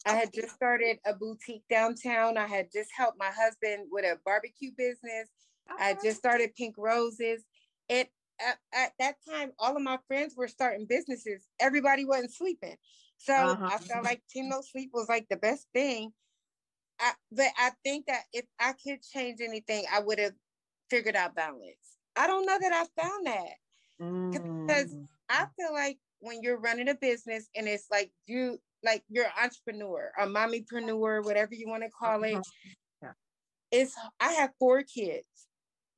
I 0.07 0.15
had 0.15 0.33
just 0.33 0.55
started 0.55 0.99
a 1.05 1.15
boutique 1.15 1.65
downtown. 1.69 2.37
I 2.39 2.47
had 2.47 2.71
just 2.73 2.91
helped 2.97 3.19
my 3.19 3.31
husband 3.31 3.89
with 3.91 4.05
a 4.05 4.19
barbecue 4.25 4.71
business. 4.77 5.29
I 5.69 5.97
just 6.03 6.19
started 6.19 6.55
Pink 6.57 6.77
Roses. 6.79 7.45
It 7.89 8.11
at, 8.41 8.59
at 8.73 8.93
that 9.01 9.17
time, 9.29 9.53
all 9.59 9.77
of 9.77 9.83
my 9.83 9.99
friends 10.07 10.35
were 10.37 10.49
starting 10.49 10.87
businesses. 10.89 11.45
Everybody 11.61 12.05
wasn't 12.05 12.33
sleeping. 12.33 12.77
So 13.19 13.35
Uh-huh. 13.35 13.71
I 13.73 13.79
felt 13.79 14.05
like 14.05 14.23
Team 14.31 14.49
No 14.49 14.61
Sleep 14.63 14.91
was 14.95 15.09
like 15.09 15.27
the 15.29 15.37
best 15.37 15.67
thing. 15.75 16.13
I, 17.01 17.13
but 17.33 17.49
I 17.59 17.73
think 17.85 18.07
that 18.07 18.23
if 18.33 18.45
I 18.59 18.73
could 18.75 19.03
change 19.03 19.41
anything, 19.41 19.85
I 19.93 20.01
would 20.01 20.19
have 20.21 20.35
figured 20.89 21.17
out 21.17 21.35
balance. 21.35 21.97
I 22.17 22.27
don't 22.27 22.47
know 22.47 22.59
that 22.61 22.73
I 22.73 23.03
found 23.03 23.27
that. 23.27 23.57
because- 24.33 24.95
Mm. 24.95 25.09
I 25.31 25.47
feel 25.57 25.73
like 25.73 25.99
when 26.21 26.43
you're 26.43 26.59
running 26.59 26.89
a 26.89 26.95
business 26.95 27.49
and 27.55 27.67
it's 27.69 27.91
like 27.91 28.11
you 28.27 28.61
like 28.83 29.05
you're 29.09 29.27
an 29.27 29.33
entrepreneur, 29.43 30.13
a 30.19 30.27
mommypreneur, 30.27 31.25
whatever 31.25 31.55
you 31.55 31.69
want 31.69 31.83
to 31.83 31.91
call 31.91 32.23
it. 32.25 32.35
Uh-huh. 32.35 32.43
Yeah. 33.03 33.13
It's 33.71 33.95
I 34.21 34.33
have 34.33 34.51
four 34.59 34.83
kids. 34.83 35.27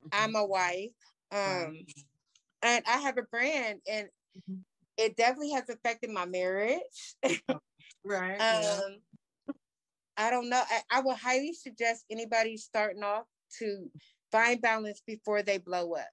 Mhm. 0.04 0.08
I'm 0.12 0.36
a 0.36 0.44
wife. 0.46 0.90
Right. 1.32 1.66
Um 1.66 1.86
and 2.62 2.84
I 2.86 2.98
have 2.98 3.18
a 3.18 3.22
brand 3.22 3.80
and 3.88 4.08
Mhm. 4.48 4.64
it 4.96 5.16
definitely 5.16 5.52
has 5.52 5.68
affected 5.68 6.10
my 6.10 6.26
marriage. 6.26 7.16
right. 8.04 8.38
yeah. 8.40 8.80
um 8.84 9.02
I 10.16 10.30
don't 10.30 10.50
know. 10.50 10.62
I, 10.68 10.82
I 10.90 11.00
would 11.00 11.16
highly 11.16 11.54
suggest 11.54 12.04
anybody 12.10 12.56
starting 12.58 13.02
off 13.02 13.24
to 13.58 13.90
find 14.30 14.60
balance 14.60 15.00
before 15.06 15.42
they 15.42 15.58
blow 15.58 15.94
up 15.94 16.08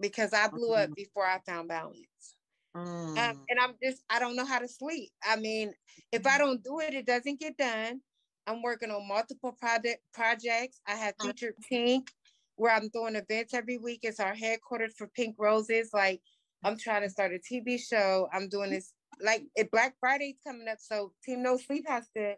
because 0.00 0.32
I 0.32 0.48
blew 0.48 0.72
up 0.72 0.90
Mhm. 0.90 0.94
before 0.94 1.26
I 1.26 1.38
found 1.40 1.68
balance. 1.68 2.36
Mm. 2.76 3.18
Um, 3.18 3.36
and 3.48 3.60
I'm 3.60 3.74
just, 3.82 4.02
I 4.08 4.18
don't 4.18 4.36
know 4.36 4.44
how 4.46 4.58
to 4.58 4.68
sleep. 4.68 5.10
I 5.24 5.36
mean, 5.36 5.72
if 6.10 6.26
I 6.26 6.38
don't 6.38 6.62
do 6.62 6.80
it, 6.80 6.94
it 6.94 7.06
doesn't 7.06 7.40
get 7.40 7.56
done. 7.56 8.00
I'm 8.46 8.62
working 8.62 8.90
on 8.90 9.06
multiple 9.06 9.52
project 9.52 10.02
projects. 10.14 10.80
I 10.86 10.96
have 10.96 11.16
Mm. 11.18 11.26
featured 11.26 11.54
Pink, 11.68 12.10
where 12.56 12.72
I'm 12.74 12.88
doing 12.88 13.16
events 13.16 13.54
every 13.54 13.78
week. 13.78 14.00
It's 14.02 14.20
our 14.20 14.34
headquarters 14.34 14.94
for 14.96 15.06
Pink 15.08 15.36
Roses. 15.38 15.90
Like, 15.92 16.20
I'm 16.64 16.78
trying 16.78 17.02
to 17.02 17.10
start 17.10 17.32
a 17.34 17.38
TV 17.38 17.78
show. 17.78 18.28
I'm 18.32 18.48
doing 18.48 18.70
this 18.70 18.94
like 19.20 19.44
it 19.54 19.70
Black 19.70 19.94
Friday's 20.00 20.38
coming 20.46 20.68
up, 20.68 20.78
so 20.80 21.12
Team 21.24 21.42
No 21.42 21.56
Sleep 21.56 21.84
has 21.86 22.08
to 22.16 22.36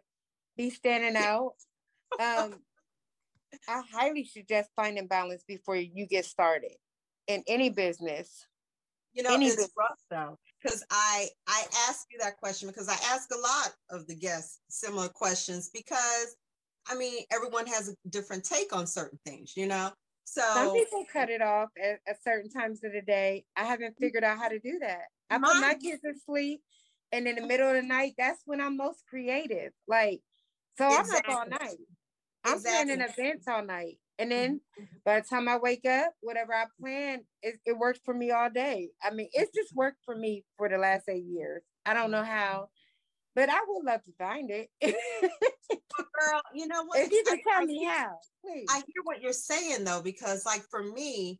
be 0.57 0.69
standing 0.69 1.15
out. 1.23 1.53
Um, 2.19 2.55
I 3.67 3.81
highly 3.91 4.25
suggest 4.25 4.69
finding 4.75 5.07
balance 5.07 5.43
before 5.47 5.75
you 5.77 6.05
get 6.07 6.25
started 6.25 6.73
in 7.27 7.43
any 7.47 7.69
business. 7.69 8.45
You 9.15 9.23
know, 9.23 9.33
Any 9.33 9.47
it's 9.47 9.71
rough 9.77 9.99
though, 10.11 10.37
because 10.61 10.83
I 10.91 11.27
I 11.47 11.63
ask 11.87 12.05
you 12.11 12.19
that 12.19 12.37
question 12.37 12.67
because 12.67 12.89
I 12.89 12.97
ask 13.13 13.29
a 13.31 13.37
lot 13.37 13.73
of 13.89 14.07
the 14.07 14.15
guests 14.15 14.59
similar 14.69 15.07
questions 15.07 15.69
because 15.73 16.35
I 16.87 16.95
mean 16.95 17.23
everyone 17.31 17.65
has 17.67 17.89
a 17.89 18.09
different 18.09 18.43
take 18.43 18.75
on 18.75 18.85
certain 18.85 19.17
things, 19.25 19.53
you 19.55 19.67
know. 19.67 19.91
So 20.25 20.41
some 20.53 20.73
people 20.73 21.05
cut 21.11 21.29
it 21.29 21.41
off 21.41 21.69
at, 21.81 21.99
at 22.07 22.21
certain 22.23 22.49
times 22.49 22.83
of 22.83 22.91
the 22.91 23.01
day. 23.01 23.45
I 23.55 23.63
haven't 23.63 23.95
mm. 23.95 23.99
figured 24.01 24.25
out 24.25 24.37
how 24.37 24.49
to 24.49 24.59
do 24.59 24.79
that. 24.81 25.03
I 25.29 25.37
put 25.37 25.61
my 25.61 25.75
kids 25.81 26.01
to 26.01 26.13
sleep, 26.25 26.61
and 27.13 27.25
in 27.25 27.35
the 27.35 27.41
mm. 27.41 27.47
middle 27.47 27.69
of 27.69 27.75
the 27.75 27.83
night, 27.83 28.15
that's 28.17 28.41
when 28.45 28.59
I'm 28.59 28.75
most 28.75 29.03
creative. 29.07 29.71
Like, 29.87 30.19
so 30.77 30.87
I'm 30.87 31.09
up 31.09 31.29
all 31.29 31.47
night. 31.47 31.77
I'm 32.43 32.61
planning 32.61 32.99
Exactly. 32.99 33.25
events 33.25 33.47
all 33.47 33.63
night, 33.63 33.97
and 34.17 34.31
then 34.31 34.61
mm-hmm. 34.79 34.95
by 35.03 35.19
the 35.19 35.27
time 35.27 35.47
I 35.47 35.57
wake 35.57 35.85
up, 35.85 36.13
whatever 36.21 36.53
I 36.53 36.65
plan, 36.79 37.21
it, 37.41 37.55
it 37.65 37.77
works 37.77 37.99
for 38.05 38.13
me 38.13 38.31
all 38.31 38.49
day. 38.49 38.89
I 39.03 39.11
mean, 39.11 39.29
it's 39.33 39.51
just 39.55 39.75
worked 39.75 39.99
for 40.05 40.15
me 40.15 40.45
for 40.57 40.69
the 40.69 40.77
last 40.77 41.09
eight 41.09 41.25
years. 41.25 41.63
I 41.85 41.93
don't 41.93 42.11
know 42.11 42.23
how, 42.23 42.69
but 43.35 43.49
I 43.49 43.59
would 43.67 43.85
love 43.85 44.03
to 44.03 44.11
find 44.17 44.49
it. 44.51 44.69
girl, 46.19 46.41
you 46.53 46.67
know 46.67 46.83
what? 46.85 46.99
if 46.99 47.11
you 47.11 47.23
can 47.25 47.39
I- 47.45 47.51
tell 47.51 47.61
I 47.61 47.65
me 47.65 47.79
hear- 47.79 47.91
how, 47.91 48.19
please. 48.43 48.65
I 48.69 48.77
hear 48.77 49.03
what 49.03 49.21
you're 49.21 49.33
saying 49.33 49.83
though, 49.83 50.01
because 50.01 50.45
like 50.45 50.63
for 50.69 50.83
me, 50.83 51.39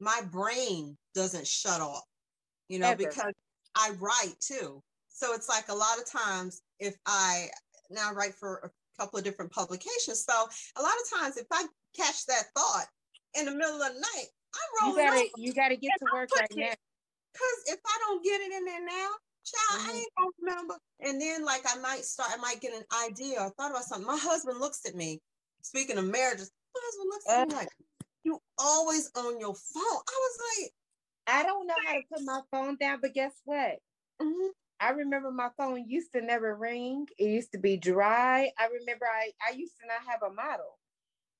my 0.00 0.20
brain 0.30 0.96
doesn't 1.14 1.46
shut 1.46 1.80
off, 1.80 2.04
you 2.68 2.78
know, 2.78 2.88
Ever. 2.88 3.04
because 3.04 3.32
I 3.76 3.90
write 4.00 4.34
too. 4.40 4.82
So 5.08 5.32
it's 5.34 5.48
like 5.48 5.68
a 5.68 5.74
lot 5.74 5.98
of 5.98 6.06
times 6.06 6.62
if 6.80 6.96
I 7.06 7.48
now 7.90 8.10
I 8.10 8.14
write 8.14 8.34
for 8.34 8.58
a 8.64 9.00
couple 9.00 9.18
of 9.18 9.24
different 9.24 9.52
publications. 9.52 10.24
So 10.28 10.48
a 10.76 10.82
lot 10.82 10.92
of 10.92 11.20
times 11.20 11.36
if 11.36 11.46
I 11.52 11.66
catch 11.96 12.26
that 12.26 12.44
thought 12.56 12.86
in 13.38 13.46
the 13.46 13.52
middle 13.52 13.80
of 13.82 13.94
the 13.94 14.00
night, 14.00 14.26
I'm 14.54 14.60
you 14.86 14.86
rolling 14.88 15.04
gotta 15.04 15.16
over 15.20 15.28
you 15.36 15.52
gotta 15.54 15.76
get 15.76 15.92
to 16.00 16.06
I 16.10 16.14
work 16.14 16.30
right 16.36 16.46
it- 16.50 16.56
now. 16.56 16.74
because 17.32 17.74
if 17.74 17.80
I 17.84 17.98
don't 18.06 18.22
get 18.24 18.40
it 18.40 18.52
in 18.52 18.64
there 18.64 18.84
now, 18.84 19.10
child, 19.44 19.80
I 19.80 19.90
Mhm. 19.92 19.98
ain't 19.98 20.12
gonna 20.16 20.30
remember. 20.40 20.78
And 21.00 21.20
then 21.20 21.44
like 21.44 21.62
I 21.66 21.78
might 21.80 22.04
start, 22.04 22.30
I 22.32 22.36
might 22.36 22.60
get 22.60 22.72
an 22.74 22.84
idea 23.04 23.40
or 23.40 23.50
thought 23.50 23.70
about 23.72 23.84
something. 23.84 24.06
My 24.06 24.16
husband 24.18 24.60
looks 24.60 24.84
at 24.86 24.94
me. 24.94 25.20
Speaking 25.62 25.98
of 25.98 26.04
marriages, 26.04 26.50
my 26.74 26.80
husband 26.84 27.08
looks 27.10 27.24
at 27.28 27.48
me 27.48 27.54
like, 27.54 27.68
"You 28.24 28.40
always 28.58 29.10
on 29.14 29.40
your 29.40 29.54
phone." 29.54 29.82
I 30.08 30.16
was 30.18 30.38
like, 30.58 30.74
I 31.26 31.42
don't 31.42 31.66
know 31.66 31.74
how 31.86 31.94
to 31.94 32.02
put 32.12 32.22
my 32.22 32.40
phone 32.50 32.76
down, 32.76 33.00
but 33.00 33.14
guess 33.14 33.32
what? 33.44 33.78
mhm. 34.20 34.50
I 34.80 34.90
remember 34.90 35.30
my 35.30 35.50
phone 35.56 35.88
used 35.88 36.12
to 36.12 36.20
never 36.20 36.54
ring. 36.54 37.08
It 37.18 37.24
used 37.28 37.52
to 37.52 37.58
be 37.58 37.76
dry. 37.76 38.52
I 38.58 38.66
remember 38.66 39.06
I, 39.06 39.32
I 39.46 39.52
used 39.52 39.78
to 39.80 39.86
not 39.86 40.02
have 40.06 40.22
a 40.22 40.30
model. 40.34 40.78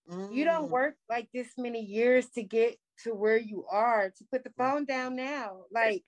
You 0.08 0.44
don't 0.44 0.68
Mm. 0.68 0.70
work 0.70 0.96
like 1.08 1.30
this 1.32 1.56
many 1.58 1.80
years 1.80 2.30
to 2.30 2.42
get 2.42 2.78
to 3.04 3.14
where 3.14 3.36
you 3.38 3.66
are 3.66 4.10
to 4.10 4.24
put 4.30 4.44
the 4.44 4.50
phone 4.50 4.84
down 4.84 5.16
now. 5.16 5.64
Like, 5.70 6.04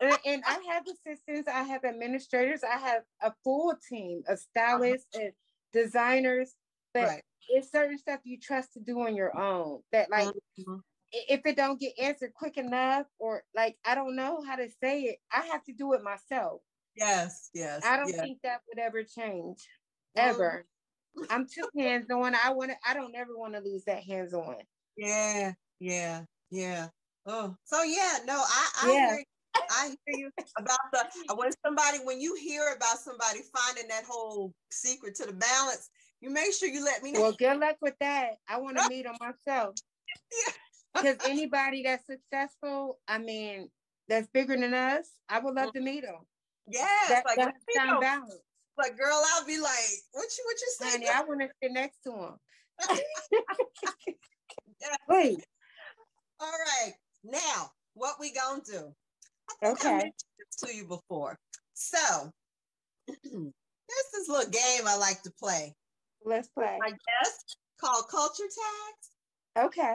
and, 0.00 0.18
and 0.24 0.44
I 0.46 0.58
have 0.68 0.86
assistants, 0.86 1.48
I 1.48 1.62
have 1.64 1.84
administrators, 1.84 2.62
I 2.64 2.76
have 2.78 3.04
a 3.20 3.32
full 3.44 3.74
team 3.88 4.22
of 4.28 4.38
stylists 4.38 5.08
and 5.14 5.32
designers, 5.72 6.54
but 6.94 7.00
Uh-huh. 7.04 7.10
Right. 7.10 7.24
it's 7.48 7.70
certain 7.72 7.98
stuff 7.98 8.20
you 8.24 8.38
trust 8.38 8.74
to 8.74 8.80
do 8.80 9.00
on 9.00 9.16
your 9.16 9.36
own 9.36 9.82
that 9.92 10.10
like 10.10 10.30
Mhm. 10.58 10.82
if 11.12 11.44
it 11.44 11.56
don't 11.56 11.80
get 11.80 11.98
answered 11.98 12.32
quick 12.34 12.56
enough 12.56 13.06
or 13.18 13.44
like 13.54 13.78
I 13.84 13.94
don't 13.94 14.14
know 14.16 14.42
how 14.42 14.56
to 14.56 14.68
say 14.82 15.02
it, 15.04 15.18
I 15.32 15.46
have 15.46 15.64
to 15.64 15.72
do 15.72 15.92
it 15.94 16.02
myself. 16.02 16.62
Yes, 16.94 17.50
yes. 17.54 17.84
I 17.84 17.96
don't 17.96 18.08
yes. 18.10 18.20
think 18.20 18.42
that 18.42 18.62
would 18.68 18.78
ever 18.78 19.04
change. 19.04 19.68
Ever. 20.16 20.66
I'm 21.30 21.46
too 21.46 21.68
hands 21.76 22.10
on. 22.10 22.34
I 22.34 22.50
want 22.52 22.70
to 22.70 22.76
I 22.88 22.94
don't 22.94 23.14
ever 23.14 23.36
want 23.36 23.54
to 23.54 23.60
lose 23.60 23.84
that 23.84 24.02
hands 24.02 24.34
on. 24.34 24.56
Yeah, 24.96 25.52
yeah, 25.78 26.22
yeah. 26.50 26.88
Oh, 27.26 27.54
so 27.64 27.82
yeah, 27.82 28.18
no, 28.26 28.34
I, 28.34 28.68
I 28.82 28.92
Yeah. 28.92 29.14
hear. 29.14 29.24
I 29.72 29.96
hear 30.06 30.18
you 30.18 30.30
about 30.58 30.78
the 30.92 31.34
when 31.34 31.50
somebody 31.64 31.98
when 32.04 32.20
you 32.20 32.36
hear 32.36 32.72
about 32.74 32.98
somebody 32.98 33.40
finding 33.52 33.88
that 33.88 34.04
whole 34.08 34.54
secret 34.70 35.16
to 35.16 35.26
the 35.26 35.32
balance, 35.32 35.90
you 36.20 36.30
make 36.30 36.52
sure 36.54 36.68
you 36.68 36.84
let 36.84 37.02
me 37.02 37.12
know. 37.12 37.22
Well, 37.22 37.32
good 37.32 37.58
luck 37.58 37.76
with 37.80 37.94
that. 38.00 38.36
I 38.48 38.58
want 38.58 38.78
to 38.78 38.88
meet 38.88 39.04
them 39.04 39.16
myself. 39.20 39.74
Yeah. 40.46 40.52
Because 40.94 41.16
anybody 41.28 41.82
that's 41.82 42.06
successful, 42.06 42.98
I 43.06 43.18
mean, 43.18 43.70
that's 44.08 44.28
bigger 44.28 44.56
than 44.56 44.74
us, 44.74 45.08
I 45.28 45.38
would 45.38 45.54
love 45.54 45.68
mm-hmm. 45.68 45.78
to 45.78 45.84
meet 45.84 46.02
them. 46.02 46.16
Yeah, 46.66 46.86
That, 47.08 47.24
like, 47.26 47.36
that 47.36 47.54
let 47.76 47.86
sound 47.86 48.00
balance. 48.00 48.42
Like 48.80 48.96
girl, 48.96 49.22
I'll 49.34 49.46
be 49.46 49.60
like, 49.60 49.72
what 50.12 50.26
you 50.36 50.44
what 50.46 50.60
you 50.60 50.68
saying? 50.78 51.02
Honey. 51.06 51.08
I 51.14 51.22
want 51.24 51.40
to 51.40 51.48
sit 51.62 51.72
next 51.72 51.98
to 52.04 52.12
him. 52.12 52.34
Wait. 55.08 55.44
All 56.40 56.50
right, 56.50 56.92
now 57.22 57.70
what 57.94 58.16
we 58.18 58.32
gonna 58.32 58.62
do? 58.64 58.94
I 59.50 59.54
think 59.66 59.84
I 59.84 59.98
Okay. 59.98 60.12
to 60.64 60.74
you 60.74 60.86
before. 60.86 61.38
So 61.74 62.30
there's 63.06 64.10
this 64.12 64.28
little 64.28 64.50
game 64.50 64.86
I 64.86 64.96
like 64.96 65.22
to 65.22 65.32
play. 65.38 65.74
Let's 66.24 66.48
play. 66.48 66.78
I 66.82 66.90
guess 66.90 67.44
called 67.80 68.04
culture 68.10 68.44
tags. 68.44 69.66
Okay. 69.66 69.94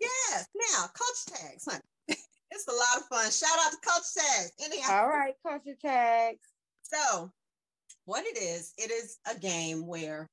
Yes. 0.00 0.46
Now 0.54 0.86
culture 0.94 1.42
tags, 1.42 1.64
honey. 1.64 1.80
it's 2.50 2.68
a 2.68 2.72
lot 2.72 2.98
of 2.98 3.06
fun. 3.08 3.30
Shout 3.30 3.58
out 3.64 3.72
to 3.72 3.78
culture 3.82 4.04
tags. 4.16 4.52
Anyhow, 4.64 5.02
All 5.02 5.08
right, 5.08 5.34
culture 5.46 5.76
tags. 5.80 6.38
so 6.82 7.30
what 8.06 8.24
it 8.24 8.38
is, 8.38 8.72
it 8.78 8.90
is 8.90 9.18
a 9.30 9.38
game 9.38 9.86
where 9.86 10.28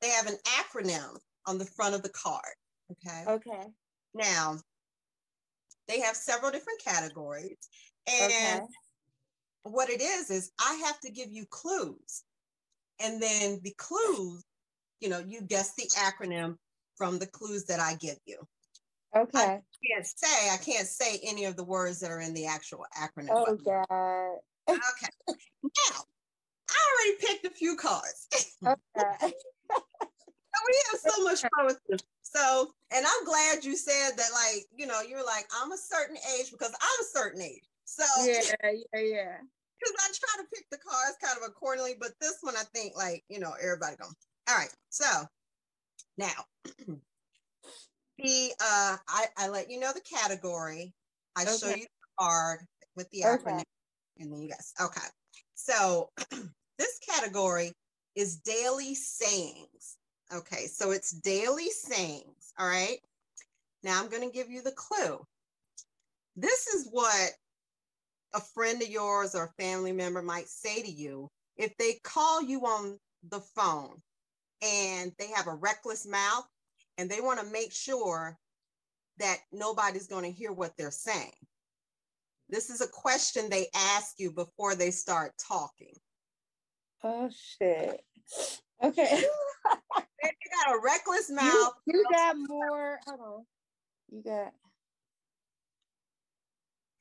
they 0.00 0.08
have 0.08 0.26
an 0.26 0.38
acronym 0.46 1.16
on 1.46 1.58
the 1.58 1.66
front 1.66 1.94
of 1.94 2.02
the 2.02 2.08
card. 2.08 2.54
Okay. 2.92 3.24
Okay. 3.26 3.66
Now, 4.14 4.56
they 5.88 6.00
have 6.00 6.16
several 6.16 6.50
different 6.50 6.82
categories. 6.82 7.56
And 8.06 8.32
Okay. 8.32 8.60
what 9.64 9.90
it 9.90 10.00
is, 10.00 10.30
is 10.30 10.50
I 10.60 10.80
have 10.86 10.98
to 11.00 11.10
give 11.10 11.30
you 11.30 11.44
clues. 11.50 12.24
And 13.00 13.20
then 13.20 13.60
the 13.62 13.74
clues, 13.76 14.44
you 15.00 15.08
know, 15.08 15.22
you 15.26 15.42
guess 15.42 15.74
the 15.74 15.90
acronym 15.96 16.56
from 16.96 17.18
the 17.18 17.26
clues 17.26 17.64
that 17.66 17.80
I 17.80 17.94
give 17.96 18.18
you. 18.24 18.38
Okay. 19.16 19.38
I 19.38 19.60
can't 19.84 20.06
say, 20.06 20.50
I 20.50 20.56
can't 20.56 20.86
say 20.86 21.20
any 21.22 21.44
of 21.44 21.56
the 21.56 21.64
words 21.64 22.00
that 22.00 22.10
are 22.10 22.20
in 22.20 22.34
the 22.34 22.46
actual 22.46 22.84
acronym. 22.96 23.30
Oh 23.30 23.56
God. 23.56 24.38
Okay. 24.68 25.34
Now, 25.62 26.02
I 26.68 26.74
already 26.74 27.16
picked 27.20 27.46
a 27.46 27.50
few 27.50 27.76
cards. 27.76 28.28
Okay. 28.66 29.32
we 30.66 30.82
have 30.90 31.00
so 31.14 31.24
much 31.24 31.40
fun 31.40 31.66
with 31.66 31.78
this. 31.88 32.00
So, 32.22 32.70
and 32.92 33.06
I'm 33.06 33.24
glad 33.24 33.64
you 33.64 33.76
said 33.76 34.12
that, 34.16 34.30
like, 34.32 34.64
you 34.76 34.86
know, 34.86 35.00
you're 35.00 35.24
like, 35.24 35.46
I'm 35.54 35.72
a 35.72 35.76
certain 35.78 36.16
age 36.38 36.50
because 36.50 36.72
I'm 36.72 37.00
a 37.00 37.08
certain 37.12 37.40
age. 37.40 37.62
So, 37.84 38.04
yeah, 38.18 38.42
yeah, 38.64 39.00
yeah. 39.00 39.36
because 39.78 39.94
I 39.98 40.12
try 40.12 40.42
to 40.42 40.48
pick 40.54 40.66
the 40.70 40.78
cards 40.78 41.16
kind 41.22 41.38
of 41.38 41.48
accordingly, 41.48 41.94
but 41.98 42.10
this 42.20 42.38
one 42.42 42.56
I 42.56 42.64
think, 42.74 42.96
like, 42.96 43.24
you 43.28 43.38
know, 43.40 43.52
everybody 43.62 43.96
going. 43.96 44.12
All 44.48 44.56
right. 44.56 44.72
So 44.90 45.06
now, 46.18 46.44
the 48.18 48.52
uh, 48.60 48.96
I 49.08 49.26
I 49.36 49.48
let 49.48 49.70
you 49.70 49.80
know 49.80 49.92
the 49.92 50.00
category. 50.00 50.92
I 51.36 51.44
show 51.44 51.68
you 51.68 51.84
the 51.84 52.08
card 52.18 52.60
with 52.96 53.08
the 53.10 53.24
Okay. 53.24 53.50
acronym, 53.50 53.64
and 54.18 54.32
then 54.32 54.42
you 54.42 54.48
guys. 54.48 54.72
Okay. 54.80 55.06
So 55.54 56.10
this 56.78 56.98
category 56.98 57.72
is 58.14 58.36
daily 58.36 58.94
sayings. 58.94 59.96
Okay, 60.32 60.66
so 60.66 60.90
it's 60.90 61.12
daily 61.12 61.70
sayings. 61.70 62.52
All 62.58 62.66
right. 62.66 62.98
Now 63.82 64.00
I'm 64.00 64.08
going 64.08 64.28
to 64.28 64.34
give 64.34 64.50
you 64.50 64.62
the 64.62 64.72
clue. 64.72 65.24
This 66.36 66.66
is 66.68 66.88
what 66.90 67.30
a 68.34 68.40
friend 68.40 68.82
of 68.82 68.88
yours 68.88 69.34
or 69.34 69.44
a 69.44 69.62
family 69.62 69.92
member 69.92 70.22
might 70.22 70.48
say 70.48 70.82
to 70.82 70.90
you 70.90 71.28
if 71.56 71.76
they 71.76 71.94
call 72.04 72.42
you 72.42 72.60
on 72.66 72.98
the 73.30 73.40
phone 73.40 74.00
and 74.62 75.12
they 75.18 75.28
have 75.28 75.46
a 75.46 75.54
reckless 75.54 76.06
mouth 76.06 76.46
and 76.98 77.08
they 77.08 77.20
want 77.20 77.40
to 77.40 77.46
make 77.46 77.72
sure 77.72 78.36
that 79.18 79.38
nobody's 79.52 80.06
going 80.06 80.24
to 80.24 80.36
hear 80.36 80.52
what 80.52 80.72
they're 80.76 80.90
saying. 80.90 81.32
This 82.48 82.70
is 82.70 82.80
a 82.80 82.88
question 82.88 83.48
they 83.48 83.66
ask 83.74 84.14
you 84.18 84.32
before 84.32 84.74
they 84.74 84.90
start 84.90 85.32
talking. 85.38 85.94
Oh 87.04 87.30
shit. 87.30 88.02
Okay. 88.82 89.22
you 90.22 90.30
got 90.64 90.74
a 90.74 90.80
reckless 90.82 91.28
you, 91.28 91.36
mouth. 91.36 91.72
you 91.86 92.04
got 92.10 92.36
more. 92.48 92.98
Hold 93.06 93.20
on. 93.20 93.44
You 94.10 94.22
got. 94.22 94.52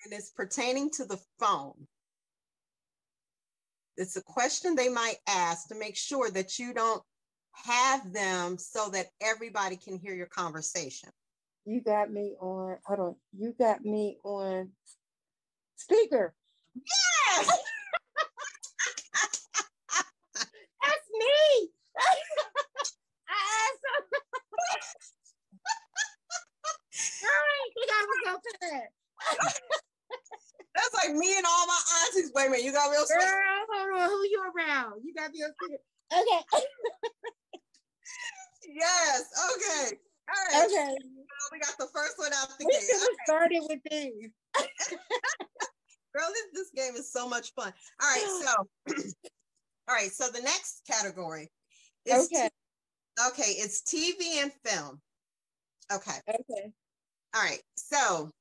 and 0.08 0.14
it's 0.18 0.32
pertaining 0.32 0.90
to 0.92 1.06
the 1.06 1.20
phone. 1.40 1.88
It's 3.98 4.16
a 4.16 4.24
question 4.24 4.76
they 4.76 4.90
might 4.90 5.18
ask 5.28 5.68
to 5.70 5.76
make 5.76 5.98
sure 5.98 6.30
that 6.32 6.60
you 6.60 6.74
don't 6.74 7.02
have 7.66 8.14
them 8.14 8.58
so 8.58 8.90
that 8.92 9.08
everybody 9.22 9.76
can 9.76 9.98
hear 9.98 10.14
your 10.14 10.28
conversation. 10.28 11.10
You 11.66 11.82
got 11.82 12.12
me 12.12 12.36
on. 12.40 12.78
Hold 12.86 13.00
on. 13.00 13.16
You 13.38 13.54
got 13.58 13.84
me 13.84 14.18
on 14.24 14.70
speaker. 15.76 16.34
Yes! 16.76 17.48
That's 20.78 21.08
me. 21.12 21.70
I 21.98 23.34
asked 23.34 23.84
him. 23.84 24.08
Girl, 27.22 27.58
he 27.76 27.82
got 28.62 28.72
me 28.74 28.80
so 28.80 29.38
fast. 29.38 29.62
That's 30.76 30.94
like 30.94 31.16
me 31.16 31.36
and 31.38 31.46
all 31.46 31.66
my 31.68 31.80
aunties. 32.06 32.32
Wait 32.36 32.48
a 32.48 32.50
minute, 32.52 32.66
you 32.66 32.72
got 32.72 32.92
real 32.92 33.06
Girl, 33.08 33.18
hold 33.72 34.02
on. 34.02 34.10
Who 34.10 34.28
you 34.30 34.42
around? 34.56 35.02
You 35.04 35.14
got 35.14 35.32
me 35.32 35.42
on. 35.44 35.52
Okay. 36.14 36.44
Yes, 38.70 39.24
okay. 39.56 39.98
All 40.30 40.60
right. 40.60 40.66
Okay. 40.66 40.88
Well, 40.90 41.50
we 41.52 41.60
got 41.60 41.78
the 41.80 41.88
first 41.94 42.18
one 42.18 42.32
out 42.34 42.50
the 42.60 42.66
We 42.66 42.74
gate. 42.74 42.82
should 42.82 43.00
have 43.00 43.18
started 43.26 43.62
with 43.70 43.80
these. 43.90 44.30
Girl, 46.14 46.28
this, 46.34 46.46
this 46.54 46.72
game 46.76 46.96
is 46.96 47.12
so 47.12 47.28
much 47.30 47.54
fun. 47.54 47.74
All 48.02 48.10
right, 48.10 48.44
so 48.46 48.94
all 49.88 49.96
right, 49.96 50.12
so 50.12 50.28
the 50.28 50.42
next 50.42 50.82
category 50.90 51.50
is 52.06 52.26
Okay. 52.26 52.50
T- 52.50 53.28
okay, 53.30 53.52
it's 53.52 53.82
TV 53.82 54.42
and 54.44 54.52
film. 54.66 55.02
Okay. 55.94 56.20
Okay. 56.28 56.72
All 57.36 57.42
right. 57.42 57.62
So 57.78 58.32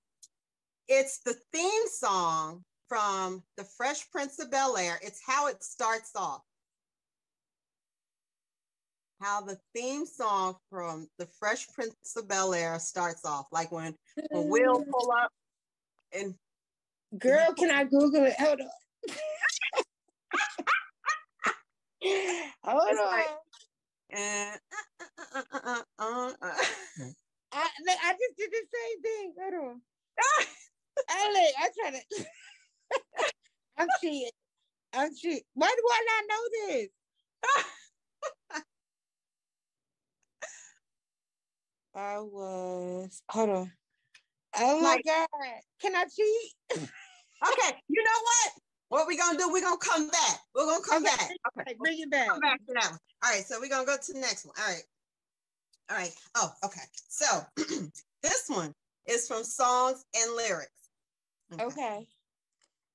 it's 0.89 1.21
the 1.25 1.35
theme 1.53 1.87
song 1.89 2.65
from 2.89 3.43
The 3.57 3.65
Fresh 3.65 4.11
Prince 4.11 4.39
of 4.39 4.51
Bel 4.51 4.77
Air. 4.77 4.99
It's 5.03 5.21
how 5.27 5.49
it 5.49 5.63
starts 5.63 6.13
off. 6.15 6.43
How 9.21 9.41
the 9.41 9.59
theme 9.75 10.05
song 10.07 10.57
from 10.71 11.09
The 11.19 11.27
Fresh 11.39 11.69
Prince 11.73 11.95
of 12.17 12.29
Bel 12.29 12.53
Air 12.55 12.79
starts 12.79 13.25
off. 13.25 13.47
Like 13.51 13.73
when, 13.73 13.95
when 14.31 14.49
Will 14.49 14.85
pull 14.85 15.11
up 15.13 15.31
and 16.13 16.35
Girl, 17.19 17.53
can 17.57 17.71
I 17.71 17.85
Google 17.85 18.25
it? 18.27 18.35
Hold 18.39 18.61
on. 18.61 18.69
Hold 22.65 22.83
It's 22.91 23.01
on. 23.01 23.07
like- 23.07 23.27
and 24.11 24.61
uh, 25.35 25.35
uh, 25.35 25.43
uh, 25.53 25.59
uh, 25.65 25.83
uh, 25.99 26.33
uh. 26.43 26.55
I, 27.53 27.69
I 28.05 28.13
just 28.13 28.37
did 28.37 28.51
the 28.51 28.67
same 28.73 29.03
thing. 29.03 29.35
Hold 29.41 29.55
on. 29.71 29.81
Look, 30.97 31.55
I 31.59 31.69
try 31.81 31.91
to. 31.91 32.25
I'm 33.79 33.89
cheating. 34.01 34.31
I'm 34.93 35.11
cheating. 35.15 35.43
Why 35.55 35.69
do 35.77 35.83
I 35.91 36.07
not 36.11 36.25
know 36.29 36.43
this? 36.69 36.89
I 41.95 42.19
was. 42.21 43.23
Hold 43.31 43.51
on. 43.51 43.73
Oh 44.59 44.81
my 44.81 44.95
Like- 44.95 45.05
God. 45.05 45.27
Can 45.81 45.95
I 45.95 46.05
cheat? 46.05 46.53
okay, 46.73 47.77
you 47.89 48.03
know 48.03 48.21
what? 48.23 48.53
What 48.89 49.07
we 49.09 49.17
gonna 49.19 49.37
do? 49.39 49.51
We're 49.53 49.61
gonna 49.63 49.77
come 49.79 50.09
back. 50.09 50.41
We're 50.55 50.67
gonna 50.67 50.85
come 50.85 51.05
Okay, 51.05 51.15
back. 51.17 51.31
Okay. 51.61 51.75
Bring 51.79 51.99
it 52.01 52.11
back. 52.11 52.29
come 52.29 52.41
back 52.41 52.59
to 52.67 52.73
that 52.75 52.91
one. 52.91 52.99
All 53.25 53.31
right, 53.33 53.45
so 53.45 53.61
we're 53.61 53.69
gonna 53.69 53.85
go 53.87 53.97
to 54.01 54.13
the 54.13 54.21
next 54.21 54.47
one. 54.47 54.55
All 54.59 54.67
right. 54.67 54.83
All 55.91 55.97
right. 55.97 56.13
Oh, 56.37 56.51
okay. 56.65 56.81
So 57.09 57.27
this 58.23 58.45
one 58.49 58.73
is 59.07 59.27
from 59.29 59.43
songs 59.45 60.05
and 60.17 60.35
lyrics. 60.37 60.86
Okay. 61.55 62.07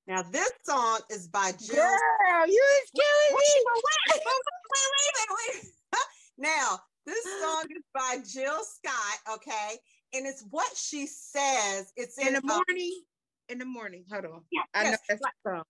Now 0.06 0.22
this 0.22 0.50
song 0.64 1.00
is 1.10 1.28
by 1.28 1.52
Jill. 1.52 1.76
Girl, 1.76 2.46
you 2.46 2.64
is 2.82 2.90
killing 2.90 3.30
Wait, 3.30 3.38
me. 3.38 3.62
wait, 3.66 3.82
wait, 4.14 4.22
wait, 4.26 4.42
wait, 4.72 5.28
wait, 5.30 5.54
wait. 5.54 5.72
Now 6.38 6.78
this 7.06 7.24
song 7.40 7.64
is 7.70 7.84
by 7.94 8.16
Jill 8.26 8.58
Scott. 8.64 9.34
Okay, 9.36 9.76
and 10.14 10.26
it's 10.26 10.44
what 10.50 10.70
she 10.76 11.06
says. 11.06 11.92
It's 11.96 12.18
in, 12.18 12.28
In 12.28 12.34
the 12.34 12.42
morning. 12.42 13.02
In 13.48 13.58
the 13.58 13.64
morning. 13.64 14.04
Hold 14.10 14.24
on. 14.24 14.40
yeah, 14.50 14.62
I 14.74 14.84
know 14.84 14.90
that's 15.08 15.20
the 15.20 15.30
song. 15.46 15.62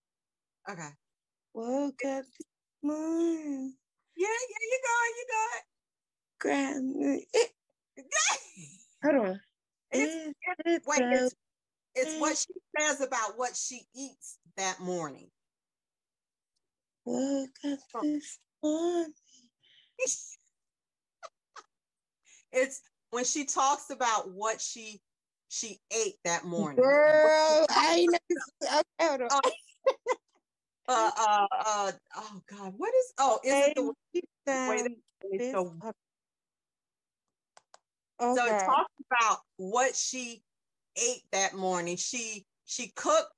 Okay. 0.70 0.88
Woke 1.54 2.00
up 2.06 2.24
this 2.24 2.46
morning. 2.82 3.74
Yeah, 4.16 4.28
yeah, 4.28 4.62
you 4.70 4.80
go, 4.84 4.96
you 5.18 5.26
go. 5.28 5.46
Grab 6.40 6.82
me. 6.82 7.26
Eh, 7.34 7.48
Hold 9.04 9.26
on. 9.26 9.40
It's- 9.90 10.34
it's- 10.64 10.80
Wait, 10.86 11.02
it's, 11.02 11.34
it's 11.94 12.20
what 12.20 12.36
she 12.36 12.54
says 12.78 13.00
about 13.00 13.36
what 13.38 13.56
she 13.56 13.82
eats 13.94 14.38
that 14.56 14.80
morning. 14.80 15.28
Woke 17.04 17.50
up 17.64 17.78
this 18.02 18.38
morning. 18.62 19.12
it's 22.52 22.82
when 23.10 23.24
she 23.24 23.44
talks 23.44 23.90
about 23.90 24.30
what 24.30 24.60
she 24.60 25.00
she 25.48 25.78
ate 25.94 26.16
that 26.24 26.44
morning. 26.44 26.82
Girl, 26.82 27.66
I 27.68 27.96
ain't 27.98 28.12
never. 28.12 28.78
Okay. 28.78 29.26
Oh, 29.30 29.40
Uh, 30.88 31.10
uh, 31.16 31.46
uh, 31.52 31.92
oh 32.16 32.40
God, 32.50 32.74
what 32.76 32.92
is? 32.92 33.12
Oh, 33.16 33.38
is 33.44 33.54
it 33.68 33.74
the? 33.76 33.92
Baby, 34.44 34.96
wait, 35.30 35.38
this- 35.38 35.52
So, 35.52 35.72
Oh, 38.18 38.36
so 38.36 38.46
it 38.46 38.58
talks 38.64 38.92
about 39.10 39.38
what 39.56 39.94
she 39.96 40.42
ate 40.96 41.22
that 41.32 41.54
morning. 41.54 41.96
She 41.96 42.44
she 42.64 42.92
cooked 42.94 43.32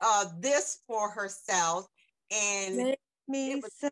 uh 0.00 0.26
this 0.40 0.78
for 0.86 1.10
herself, 1.10 1.86
and 2.30 2.76
Make 2.76 2.98
me 3.28 3.56
was- 3.56 3.72
some. 3.78 3.90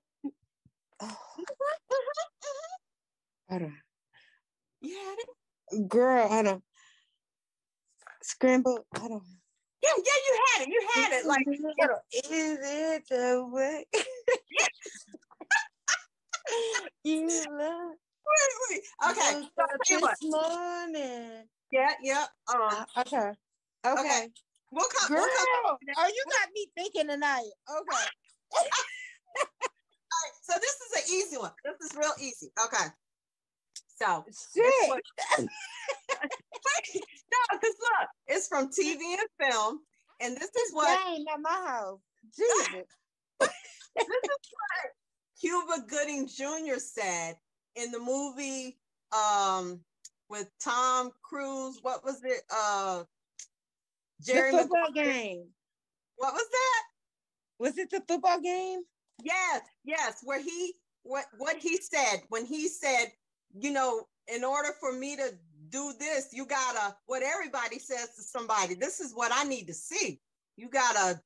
Oh, 1.00 1.16
hold 3.50 3.62
on. 3.62 3.76
you 4.80 4.96
had 4.96 5.16
it. 5.18 5.28
Girl, 5.88 6.28
hold 6.28 6.46
on. 6.46 6.62
Scramble. 8.22 8.86
Hold 8.96 9.12
on. 9.12 9.20
Yeah, 9.82 9.90
yeah, 9.96 10.02
you 10.26 10.38
had 10.54 10.62
it. 10.62 10.68
You 10.68 10.88
had 10.94 11.12
it. 11.12 11.26
Like, 11.26 11.46
is 11.48 11.60
it 12.62 13.02
the 13.10 13.44
way 13.50 13.84
you 17.04 17.26
love? 17.26 17.96
wait, 18.26 18.52
wait. 18.70 18.82
Okay. 19.10 19.32
So, 19.42 19.48
up 19.62 19.68
tell 19.84 19.98
you 19.98 20.02
what. 20.02 20.16
this 20.20 20.30
morning. 20.30 21.48
Yeah, 21.74 21.90
yeah. 22.00 22.26
Um, 22.54 22.60
Uh, 22.70 22.84
okay. 23.00 23.16
Okay. 23.84 24.00
Okay. 24.00 24.28
we'll 24.70 24.86
come. 24.94 25.08
Girl, 25.08 25.26
We'll 25.26 25.74
come. 25.76 25.76
oh, 25.98 26.06
you 26.06 26.24
got 26.30 26.48
me 26.54 26.66
thinking 26.76 27.08
tonight. 27.08 27.50
Okay. 27.68 28.04
All 28.56 28.62
right, 28.62 30.34
So 30.42 30.54
this 30.60 30.70
is 30.70 31.02
an 31.02 31.14
easy 31.16 31.36
one. 31.36 31.50
This 31.64 31.90
is 31.90 31.96
real 31.96 32.12
easy. 32.20 32.52
Okay. 32.64 32.86
So 34.00 34.24
Shit. 34.54 34.88
what- 34.88 35.02
no, 36.94 37.40
because 37.52 37.74
look, 37.80 38.08
it's 38.28 38.46
from 38.46 38.68
TV 38.68 39.00
and 39.18 39.28
film, 39.50 39.80
and 40.20 40.36
this 40.36 40.50
is 40.54 40.72
what 40.72 40.96
Dang, 41.04 41.24
at 41.32 41.40
my 41.40 41.50
house. 41.50 41.98
Jesus. 42.36 42.86
This 43.96 44.06
is 44.06 44.50
what 44.52 44.90
Cuba 45.40 45.86
Gooding 45.88 46.26
Jr. 46.28 46.78
said 46.78 47.36
in 47.76 47.90
the 47.92 47.98
movie 48.00 48.76
um 49.12 49.80
with 50.28 50.50
Tom 50.60 51.10
Cruise. 51.22 51.78
What 51.82 52.04
was 52.04 52.22
it? 52.24 52.42
Uh 52.54 53.04
Jerry 54.22 54.50
the 54.52 54.58
football 54.58 54.90
Maguire. 54.90 55.12
game. 55.12 55.48
What 56.16 56.32
was 56.32 56.46
that? 56.50 56.82
Was 57.58 57.78
it 57.78 57.90
the 57.90 58.02
football 58.06 58.40
game? 58.40 58.80
Yes, 59.22 59.62
yes, 59.84 60.20
where 60.24 60.40
he 60.40 60.74
what 61.02 61.26
what 61.38 61.56
he 61.56 61.76
said 61.76 62.22
when 62.28 62.44
he 62.44 62.68
said, 62.68 63.06
you 63.58 63.70
know, 63.70 64.06
in 64.34 64.44
order 64.44 64.70
for 64.80 64.92
me 64.92 65.16
to 65.16 65.32
do 65.68 65.92
this, 65.98 66.28
you 66.32 66.46
gotta 66.46 66.96
what 67.06 67.22
everybody 67.22 67.78
says 67.78 68.14
to 68.16 68.22
somebody. 68.22 68.74
This 68.74 69.00
is 69.00 69.12
what 69.14 69.32
I 69.34 69.44
need 69.44 69.66
to 69.66 69.74
see. 69.74 70.20
You 70.56 70.68
gotta 70.68 71.20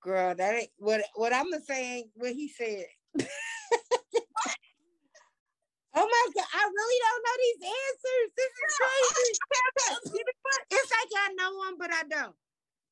Girl, 0.00 0.34
that 0.34 0.54
ain't 0.54 0.70
what 0.78 1.02
what 1.14 1.32
I'm 1.34 1.50
saying, 1.66 2.10
what 2.14 2.32
he 2.32 2.48
said. 2.48 2.86
oh 5.98 6.06
my 6.06 6.24
god, 6.34 6.48
I 6.54 6.62
really 6.62 6.98
don't 7.02 7.22
know 7.26 7.36
these 7.42 7.62
answers. 7.66 8.28
This 8.38 8.52
is 8.54 8.70
crazy. 8.78 9.32
It's 10.70 10.90
like 10.90 11.12
I 11.16 11.28
know 11.34 11.52
them, 11.64 11.76
but 11.78 11.90
I 11.92 12.02
don't. 12.08 12.34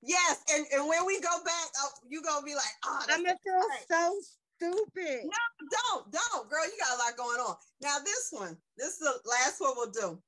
Yes, 0.02 0.42
and, 0.54 0.66
and 0.72 0.88
when 0.88 1.06
we 1.06 1.20
go 1.20 1.42
back, 1.44 1.68
oh, 1.82 1.90
you 2.08 2.22
gonna 2.22 2.44
be 2.44 2.54
like, 2.54 2.74
oh, 2.84 3.02
I'm 3.10 3.24
gonna 3.24 3.36
feel 3.42 3.54
right. 3.54 3.86
so 3.88 4.20
stupid. 4.56 5.24
No, 5.24 5.68
don't, 5.70 6.12
don't, 6.12 6.50
girl, 6.50 6.64
you 6.64 6.72
got 6.78 6.96
a 6.96 7.02
lot 7.02 7.16
going 7.16 7.40
on. 7.40 7.56
Now 7.82 7.98
this 8.04 8.28
one, 8.30 8.56
this 8.76 8.88
is 8.88 8.98
the 8.98 9.14
last 9.28 9.60
one 9.60 9.72
we'll 9.76 9.90
do. 9.90 10.18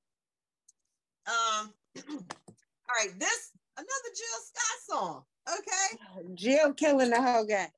Um, 1.26 1.72
all 2.08 2.96
right, 2.98 3.18
this 3.18 3.52
another 3.76 4.12
Jill 4.16 4.40
Scott 4.44 4.98
song. 4.98 5.22
Okay, 5.48 6.34
Jill 6.34 6.72
killing 6.74 7.10
the 7.10 7.22
whole 7.22 7.44
guy. 7.44 7.68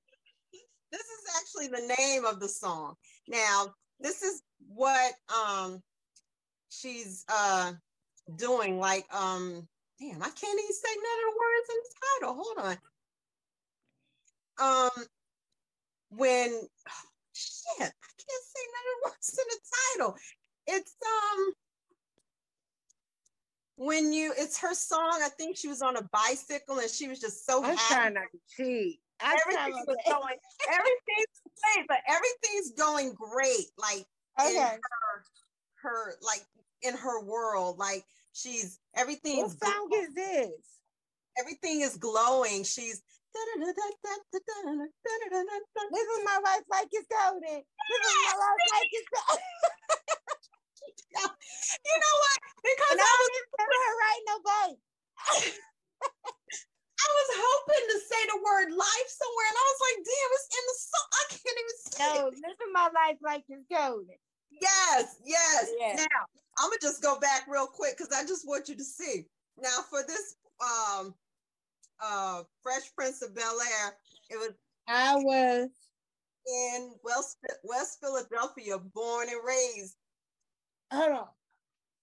this 0.91 1.01
is 1.01 1.37
actually 1.39 1.69
the 1.69 1.95
name 1.99 2.25
of 2.25 2.41
the 2.41 2.49
song. 2.49 2.95
Now, 3.29 3.75
this 4.01 4.23
is 4.23 4.43
what 4.69 5.13
um 5.29 5.83
she's 6.71 7.25
uh 7.29 7.73
doing. 8.37 8.79
Like, 8.79 9.07
um, 9.15 9.67
damn, 9.99 10.23
I 10.23 10.31
can't 10.31 10.61
even 10.61 10.73
say 10.73 10.95
none 10.97 11.19
of 11.19 11.27
the 11.27 11.39
words 11.41 11.69
in 11.71 11.77
the 11.85 11.95
title. 12.21 12.35
Hold 12.43 12.59
on. 12.67 12.77
Um, 14.63 15.07
when 16.11 16.51
oh, 16.51 17.09
shit, 17.33 17.81
I 17.81 18.11
can't 18.19 18.45
say 18.47 18.65
none 18.67 18.87
of 18.87 18.97
the 19.03 19.11
words 19.11 19.39
in 19.39 19.45
the 19.49 19.61
title. 19.99 20.17
It's 20.67 20.95
um 21.03 21.53
when 23.77 24.13
you 24.13 24.33
it's 24.37 24.59
her 24.59 24.75
song. 24.75 25.21
I 25.23 25.29
think 25.37 25.57
she 25.57 25.69
was 25.69 25.83
on 25.83 25.97
a 25.97 26.09
bicycle 26.13 26.79
and 26.79 26.91
she 26.91 27.09
was 27.09 27.19
just 27.19 27.47
so 27.47 27.65
I'm 27.65 27.77
happy. 27.77 27.95
trying 27.95 28.15
not 28.15 28.25
to 28.33 28.39
cheat. 28.57 29.01
Everything 29.23 29.85
was 29.87 29.97
going, 30.09 30.37
everything's 30.69 31.41
great, 31.45 31.87
but 31.89 31.99
everything's 32.09 32.73
going 32.73 33.15
great. 33.15 33.67
Like 33.77 34.07
in 34.41 34.57
Okay. 34.57 34.79
her, 34.81 35.25
her 35.83 36.15
like 36.23 36.45
in 36.83 36.97
her 36.97 37.23
world, 37.23 37.79
like 37.79 38.05
she's 38.33 38.79
everything 38.95 39.39
What 39.39 39.47
is 39.47 39.59
song 39.59 39.89
is 39.95 40.15
this? 40.15 40.51
everything 41.39 41.81
is 41.83 41.97
glowing. 41.97 42.65
She's 42.65 43.03
Living 45.91 46.25
my 46.25 46.39
life 46.43 46.65
like 46.71 46.89
it's 46.93 47.07
golden. 47.09 47.63
Living 47.63 48.19
my 48.27 48.35
life 48.37 48.63
like 48.73 48.89
it's 48.91 49.09
golden. 49.15 49.43
you 51.87 51.97
know 51.97 52.17
what? 52.21 52.39
Because 52.63 52.91
And 52.91 53.01
I 53.01 53.05
I 53.05 53.15
was 53.21 53.31
even 53.39 53.71
her 53.71 53.95
writing 54.01 54.27
no 54.27 54.37
babe. 54.45 54.79
I 57.01 57.09
was 57.17 57.31
hoping 57.41 57.85
to 57.89 57.99
say 58.05 58.21
the 58.29 58.41
word 58.45 58.69
life 58.77 59.09
somewhere, 59.09 59.49
and 59.49 59.59
I 59.59 59.67
was 59.73 59.81
like, 59.89 59.99
damn, 60.05 60.31
it's 60.37 60.49
in 60.53 60.65
the 60.69 60.77
song. 60.85 61.09
I 61.17 61.25
can't 61.31 61.59
even 61.61 61.79
say 61.81 62.15
No, 62.21 62.27
it. 62.29 62.35
living 62.35 62.73
my 62.73 62.89
life 62.95 63.19
like 63.23 63.45
it's 63.49 63.65
golden. 63.71 64.17
Yes, 64.51 65.17
yes. 65.25 65.71
Yeah. 65.79 65.97
Now 65.97 66.21
I'm 66.59 66.69
gonna 66.69 66.83
just 66.83 67.03
go 67.03 67.19
back 67.21 67.47
real 67.49 67.67
quick 67.67 67.97
because 67.97 68.13
I 68.15 68.27
just 68.27 68.47
want 68.47 68.69
you 68.69 68.77
to 68.77 68.85
see. 68.85 69.25
Now 69.57 69.79
for 69.89 70.01
this 70.07 70.37
um 70.61 71.15
uh 72.03 72.43
Fresh 72.63 72.93
Prince 72.95 73.23
of 73.23 73.35
Bel 73.35 73.59
Air, 73.61 73.97
it 74.29 74.37
was 74.37 74.53
I 74.89 75.15
was 75.17 75.69
in 76.47 76.93
West 77.03 77.39
West 77.65 77.99
Philadelphia, 78.01 78.79
born 78.95 79.29
and 79.29 79.41
raised. 79.47 79.97
hold 80.93 81.13
on. 81.13 81.29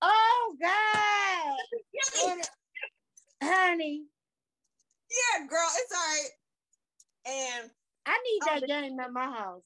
Oh 0.01 0.55
God. 0.61 1.57
And- 3.41 4.07
honey, 5.11 5.47
girl, 5.47 5.67
it's 5.75 5.91
all 5.91 5.99
right. 5.99 6.29
And 7.61 7.71
I 8.05 8.17
need 8.23 8.61
that 8.61 8.67
game 8.67 8.99
at 8.99 9.11
my 9.11 9.25
house. 9.25 9.63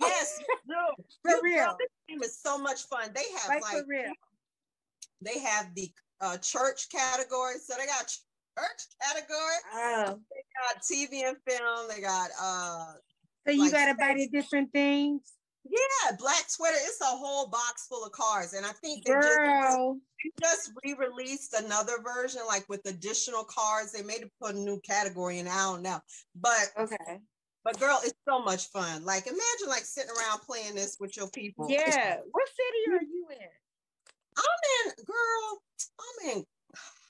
yes, 0.00 0.40
no, 0.66 0.76
For 1.22 1.40
real. 1.42 1.64
girl, 1.64 1.76
this 1.78 1.88
game 2.08 2.22
is 2.22 2.38
so 2.38 2.58
much 2.58 2.82
fun. 2.84 3.10
They 3.14 3.24
have 3.38 3.48
Like, 3.48 3.62
like 3.62 3.76
for 3.78 3.84
real. 3.88 4.12
they 5.22 5.38
have 5.40 5.74
the 5.74 5.90
uh, 6.20 6.36
church 6.38 6.88
category. 6.90 7.54
So 7.64 7.74
they 7.78 7.86
got 7.86 8.06
church 8.06 8.82
category, 9.02 9.58
Oh. 9.74 10.18
They 10.30 10.42
got 10.64 10.82
TV 10.82 11.28
and 11.28 11.36
film. 11.46 11.88
They 11.88 12.00
got 12.00 12.30
uh 12.40 12.92
So 13.46 13.52
you 13.52 13.62
Like 13.62 13.72
gotta 13.72 13.94
buy 13.94 14.14
the 14.16 14.28
different 14.28 14.72
things? 14.72 15.32
yeah, 15.68 16.16
black 16.18 16.44
sweater. 16.48 16.76
It's 16.80 17.00
a 17.00 17.04
whole 17.06 17.48
box 17.48 17.86
full 17.88 18.04
of 18.04 18.12
cars, 18.12 18.52
and 18.54 18.64
I 18.64 18.70
think 18.72 19.04
they 19.04 19.12
just, 19.14 19.36
Girl. 19.36 19.94
they 19.94 20.00
just 20.40 20.72
re-released 20.84 21.54
another 21.54 21.94
version, 22.02 22.42
like 22.46 22.68
with 22.68 22.86
additional 22.86 23.44
cards. 23.44 23.92
They 23.92 24.02
made 24.02 24.22
it 24.22 24.32
put 24.40 24.54
a 24.54 24.58
new 24.58 24.80
category, 24.80 25.38
and 25.38 25.48
I 25.48 25.56
don't 25.64 25.82
know. 25.82 26.00
But 26.34 26.72
Okay. 26.78 27.20
but 27.64 27.78
girl, 27.78 28.00
it's 28.04 28.18
so 28.28 28.40
much 28.40 28.68
fun. 28.70 29.04
Like 29.04 29.26
imagine 29.26 29.68
like 29.68 29.84
sitting 29.84 30.10
around 30.10 30.40
playing 30.40 30.74
this 30.74 30.96
with 31.00 31.16
your 31.16 31.28
people. 31.30 31.68
Yeah. 31.70 32.20
What 32.30 32.48
city 32.48 32.96
are 32.96 33.02
you 33.02 33.26
in? 33.30 33.48
I'm 34.38 34.88
in, 34.98 35.04
girl. 35.04 35.62
I'm 35.98 36.36
in 36.38 36.46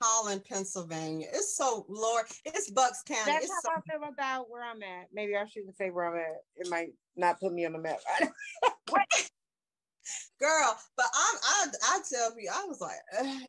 Holland, 0.01 0.45
Pennsylvania. 0.45 1.27
It's 1.33 1.57
so 1.57 1.87
Lord. 1.89 2.27
It's 2.45 2.71
Bucks 2.71 3.03
County. 3.03 3.33
That's 3.33 3.45
It's 3.47 3.53
how 3.53 3.61
so 3.63 3.71
I 3.77 3.99
feel 3.99 4.09
about 4.09 4.51
where 4.51 4.63
I'm 4.65 4.83
at. 4.83 5.09
Maybe 5.13 5.37
I 5.37 5.47
shouldn't 5.47 5.77
say 5.77 5.91
where 5.91 6.07
I'm 6.07 6.17
at. 6.17 6.43
It 6.57 6.69
might 6.71 6.91
not 7.17 7.41
put 7.41 7.53
me 7.53 7.67
on 7.67 7.73
the 7.73 7.79
map. 7.79 7.99
girl 10.41 10.77
but 10.97 11.07
i'm 11.15 11.39
i 11.45 11.67
i 11.91 12.01
tell 12.11 12.33
you 12.39 12.51
i 12.53 12.65
was 12.67 12.81
like 12.81 12.97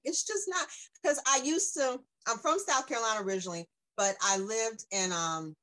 it's 0.03 0.23
just 0.23 0.47
not 0.47 0.67
because 1.01 1.21
i 1.27 1.39
used 1.43 1.73
to 1.73 1.99
i'm 2.27 2.37
from 2.37 2.57
south 2.59 2.87
carolina 2.87 3.23
originally 3.25 3.65
but 3.95 4.15
i 4.21 4.37
lived 4.37 4.85
in 4.91 5.11
um 5.11 5.53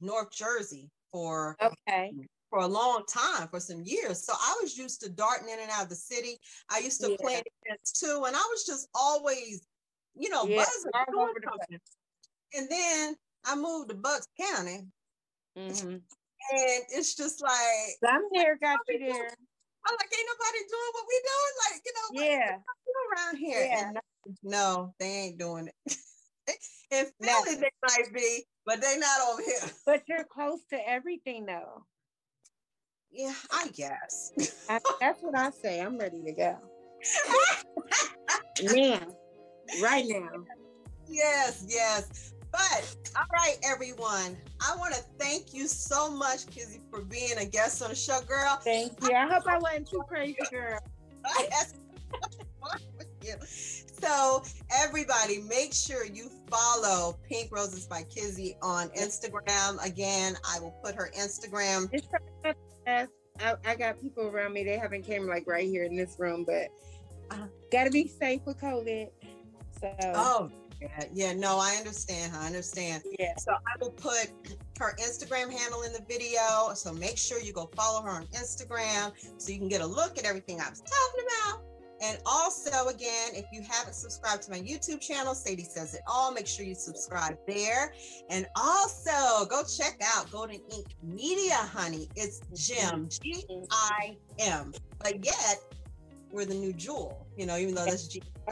north 0.00 0.30
jersey 0.30 0.88
for 1.12 1.56
okay. 1.62 2.12
for 2.50 2.60
a 2.60 2.66
long 2.66 3.02
time 3.08 3.48
for 3.48 3.60
some 3.60 3.82
years 3.84 4.24
so 4.24 4.32
i 4.34 4.56
was 4.62 4.76
used 4.76 5.00
to 5.00 5.08
darting 5.10 5.48
in 5.48 5.58
and 5.60 5.70
out 5.70 5.84
of 5.84 5.88
the 5.88 5.96
city 5.96 6.38
i 6.70 6.78
used 6.78 7.00
to 7.00 7.10
Yeah. 7.10 7.16
play 7.20 7.42
events 7.64 7.92
too 7.98 8.24
and 8.26 8.36
i 8.36 8.40
was 8.50 8.64
just 8.66 8.88
always 8.94 9.66
you 10.14 10.28
know 10.28 10.46
Yeah, 10.46 10.56
buzzing 10.56 10.90
the 10.92 11.78
and 12.54 12.68
then 12.68 13.16
i 13.44 13.54
moved 13.54 13.90
to 13.90 13.94
bucks 13.94 14.26
county 14.40 14.86
Mhm. 15.56 16.02
and 16.50 16.84
it's 16.90 17.14
just 17.14 17.42
like 17.42 17.96
I'm 18.06 18.22
here, 18.32 18.56
got 18.60 18.78
you 18.88 18.98
there. 18.98 19.30
I'm 19.88 19.96
like 19.98 20.12
ain't 20.12 20.28
nobody 20.28 20.60
doing 20.68 20.90
what 20.92 21.06
we 21.08 21.16
doing 21.24 21.54
like 21.64 21.80
you 21.84 21.92
know 21.96 22.06
Yeah. 22.22 22.56
around 23.16 23.36
here. 23.36 23.64
Yeah. 23.64 23.86
And 23.88 23.94
no, 23.94 24.00
no, 24.42 24.94
they 24.98 25.06
ain't 25.06 25.38
doing 25.38 25.68
it. 25.68 25.96
In 26.90 27.06
No. 27.20 27.42
Philly, 27.42 27.56
they 27.56 27.70
might 27.86 28.12
be, 28.14 28.44
but 28.64 28.80
they 28.80 28.96
not 28.98 29.20
over 29.30 29.42
here. 29.42 29.70
But 29.84 30.02
you're 30.08 30.24
close 30.24 30.60
to 30.70 30.88
everything 30.88 31.46
though. 31.46 31.84
Yeah, 33.10 33.34
I 33.50 33.68
guess. 33.68 34.32
I, 34.68 34.78
that's 35.00 35.22
what 35.22 35.36
I 35.36 35.50
say. 35.50 35.80
I'm 35.80 35.98
ready 35.98 36.22
to 36.24 36.32
go. 36.32 36.56
Now. 38.62 39.00
Right 39.80 40.04
now. 40.08 40.30
yes, 41.08 41.64
yes. 41.68 42.32
But 42.52 42.96
all 43.16 43.24
right, 43.32 43.56
everyone. 43.62 44.36
I 44.60 44.74
want 44.76 44.94
to 44.94 45.02
thank 45.18 45.52
you 45.52 45.66
so 45.66 46.10
much, 46.10 46.46
Kizzy, 46.46 46.80
for 46.90 47.02
being 47.02 47.38
a 47.38 47.44
guest 47.44 47.82
on 47.82 47.90
the 47.90 47.94
show, 47.94 48.20
girl. 48.26 48.58
Thank 48.62 48.92
you. 49.02 49.14
I 49.14 49.26
hope 49.26 49.46
I 49.46 49.58
wasn't 49.58 49.90
too 49.90 50.02
crazy, 50.08 50.38
girl. 50.50 50.78
So, 54.00 54.42
everybody, 54.72 55.38
make 55.42 55.74
sure 55.74 56.04
you 56.06 56.30
follow 56.48 57.18
Pink 57.28 57.50
Roses 57.50 57.86
by 57.86 58.04
Kizzy 58.04 58.56
on 58.62 58.90
Instagram. 58.90 59.84
Again, 59.84 60.36
I 60.48 60.60
will 60.60 60.74
put 60.84 60.94
her 60.94 61.10
Instagram. 61.18 61.90
I, 62.86 63.06
I 63.66 63.74
got 63.74 64.00
people 64.00 64.26
around 64.26 64.52
me. 64.52 64.64
They 64.64 64.78
haven't 64.78 65.02
came 65.02 65.26
like 65.26 65.46
right 65.46 65.66
here 65.66 65.84
in 65.84 65.96
this 65.96 66.16
room, 66.18 66.44
but 66.46 66.68
uh, 67.30 67.46
gotta 67.72 67.90
be 67.90 68.06
safe 68.06 68.40
with 68.46 68.58
COVID. 68.60 69.08
So 69.80 69.92
Oh, 70.00 70.50
yeah, 70.80 71.04
yeah. 71.12 71.32
No, 71.32 71.58
I 71.58 71.74
understand. 71.76 72.32
I 72.36 72.46
understand. 72.46 73.02
yeah. 73.18 73.36
So 73.36 73.52
I 73.52 73.76
will 73.80 73.90
put 73.90 74.32
her 74.78 74.94
Instagram 74.96 75.52
handle 75.52 75.82
in 75.82 75.92
the 75.92 76.04
video. 76.08 76.72
So 76.74 76.92
make 76.92 77.18
sure 77.18 77.40
you 77.40 77.52
go 77.52 77.70
follow 77.76 78.02
her 78.02 78.10
on 78.10 78.26
Instagram 78.26 79.12
so 79.38 79.52
you 79.52 79.58
can 79.58 79.68
get 79.68 79.80
a 79.80 79.86
look 79.86 80.18
at 80.18 80.24
everything 80.24 80.60
I 80.60 80.68
was 80.70 80.80
talking 80.80 81.24
about. 81.26 81.64
And 82.00 82.18
also, 82.26 82.86
again, 82.88 83.30
if 83.32 83.46
you 83.52 83.60
haven't 83.68 83.94
subscribed 83.94 84.42
to 84.44 84.52
my 84.52 84.60
YouTube 84.60 85.00
channel, 85.00 85.34
Sadie 85.34 85.64
Says 85.64 85.94
It 85.94 86.02
All, 86.06 86.32
make 86.32 86.46
sure 86.46 86.64
you 86.64 86.76
subscribe 86.76 87.36
there. 87.46 87.92
And 88.30 88.46
also, 88.54 89.46
go 89.46 89.62
check 89.64 90.00
out 90.14 90.30
Golden 90.30 90.60
Ink 90.72 90.86
Media, 91.02 91.56
honey. 91.56 92.08
It's 92.14 92.40
Jim, 92.54 93.08
G 93.08 93.44
I 93.72 94.16
M. 94.38 94.72
But 95.00 95.24
yet, 95.24 95.58
we're 96.30 96.44
the 96.44 96.54
new 96.54 96.72
jewel, 96.72 97.26
you 97.38 97.46
know, 97.46 97.56
even 97.56 97.74
though 97.74 97.84
that's 97.84 98.08
G 98.08 98.22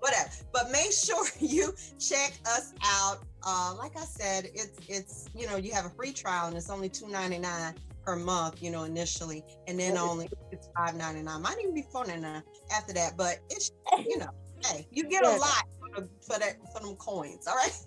whatever. 0.00 0.30
But 0.52 0.70
make 0.70 0.92
sure 0.92 1.24
you 1.40 1.72
check 1.98 2.32
us 2.46 2.74
out. 2.84 3.18
Uh, 3.46 3.74
like 3.78 3.92
I 3.96 4.04
said, 4.04 4.46
it's 4.54 4.78
it's 4.88 5.28
you 5.34 5.46
know 5.46 5.56
you 5.56 5.72
have 5.72 5.86
a 5.86 5.90
free 5.90 6.12
trial 6.12 6.48
and 6.48 6.56
it's 6.56 6.68
only 6.68 6.88
two 6.88 7.08
ninety 7.08 7.38
nine 7.38 7.74
per 8.04 8.16
month, 8.16 8.62
you 8.62 8.70
know, 8.70 8.84
initially, 8.84 9.44
and 9.66 9.78
then 9.78 9.96
only 9.96 10.28
it's 10.50 10.68
five 10.76 10.96
ninety 10.96 11.22
nine. 11.22 11.40
Might 11.42 11.58
even 11.60 11.74
be 11.74 11.84
four 11.92 12.04
ninety 12.04 12.22
nine 12.22 12.42
after 12.72 12.92
that, 12.94 13.16
but 13.16 13.38
it's 13.50 13.70
you 13.98 14.18
know, 14.18 14.30
hey, 14.64 14.86
you 14.90 15.04
get 15.04 15.24
a 15.24 15.30
lot 15.30 15.64
for, 15.78 16.02
the, 16.02 16.08
for 16.20 16.38
that 16.38 16.56
for 16.72 16.84
them 16.84 16.96
coins. 16.96 17.46
All 17.46 17.54
right. 17.54 17.78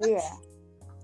Yeah. 0.00 0.30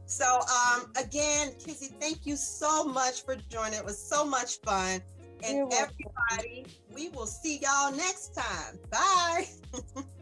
So 0.06 0.24
um 0.24 0.92
again, 0.96 1.52
Kizzy, 1.64 1.94
thank 2.00 2.26
you 2.26 2.36
so 2.36 2.84
much 2.84 3.24
for 3.24 3.36
joining. 3.48 3.78
It 3.78 3.84
was 3.84 4.00
so 4.02 4.24
much 4.24 4.60
fun. 4.60 5.00
And 5.44 5.72
everybody, 5.72 6.66
we 6.94 7.08
will 7.10 7.26
see 7.26 7.58
y'all 7.58 7.92
next 7.92 8.34
time. 8.34 8.78
Bye. 8.90 9.46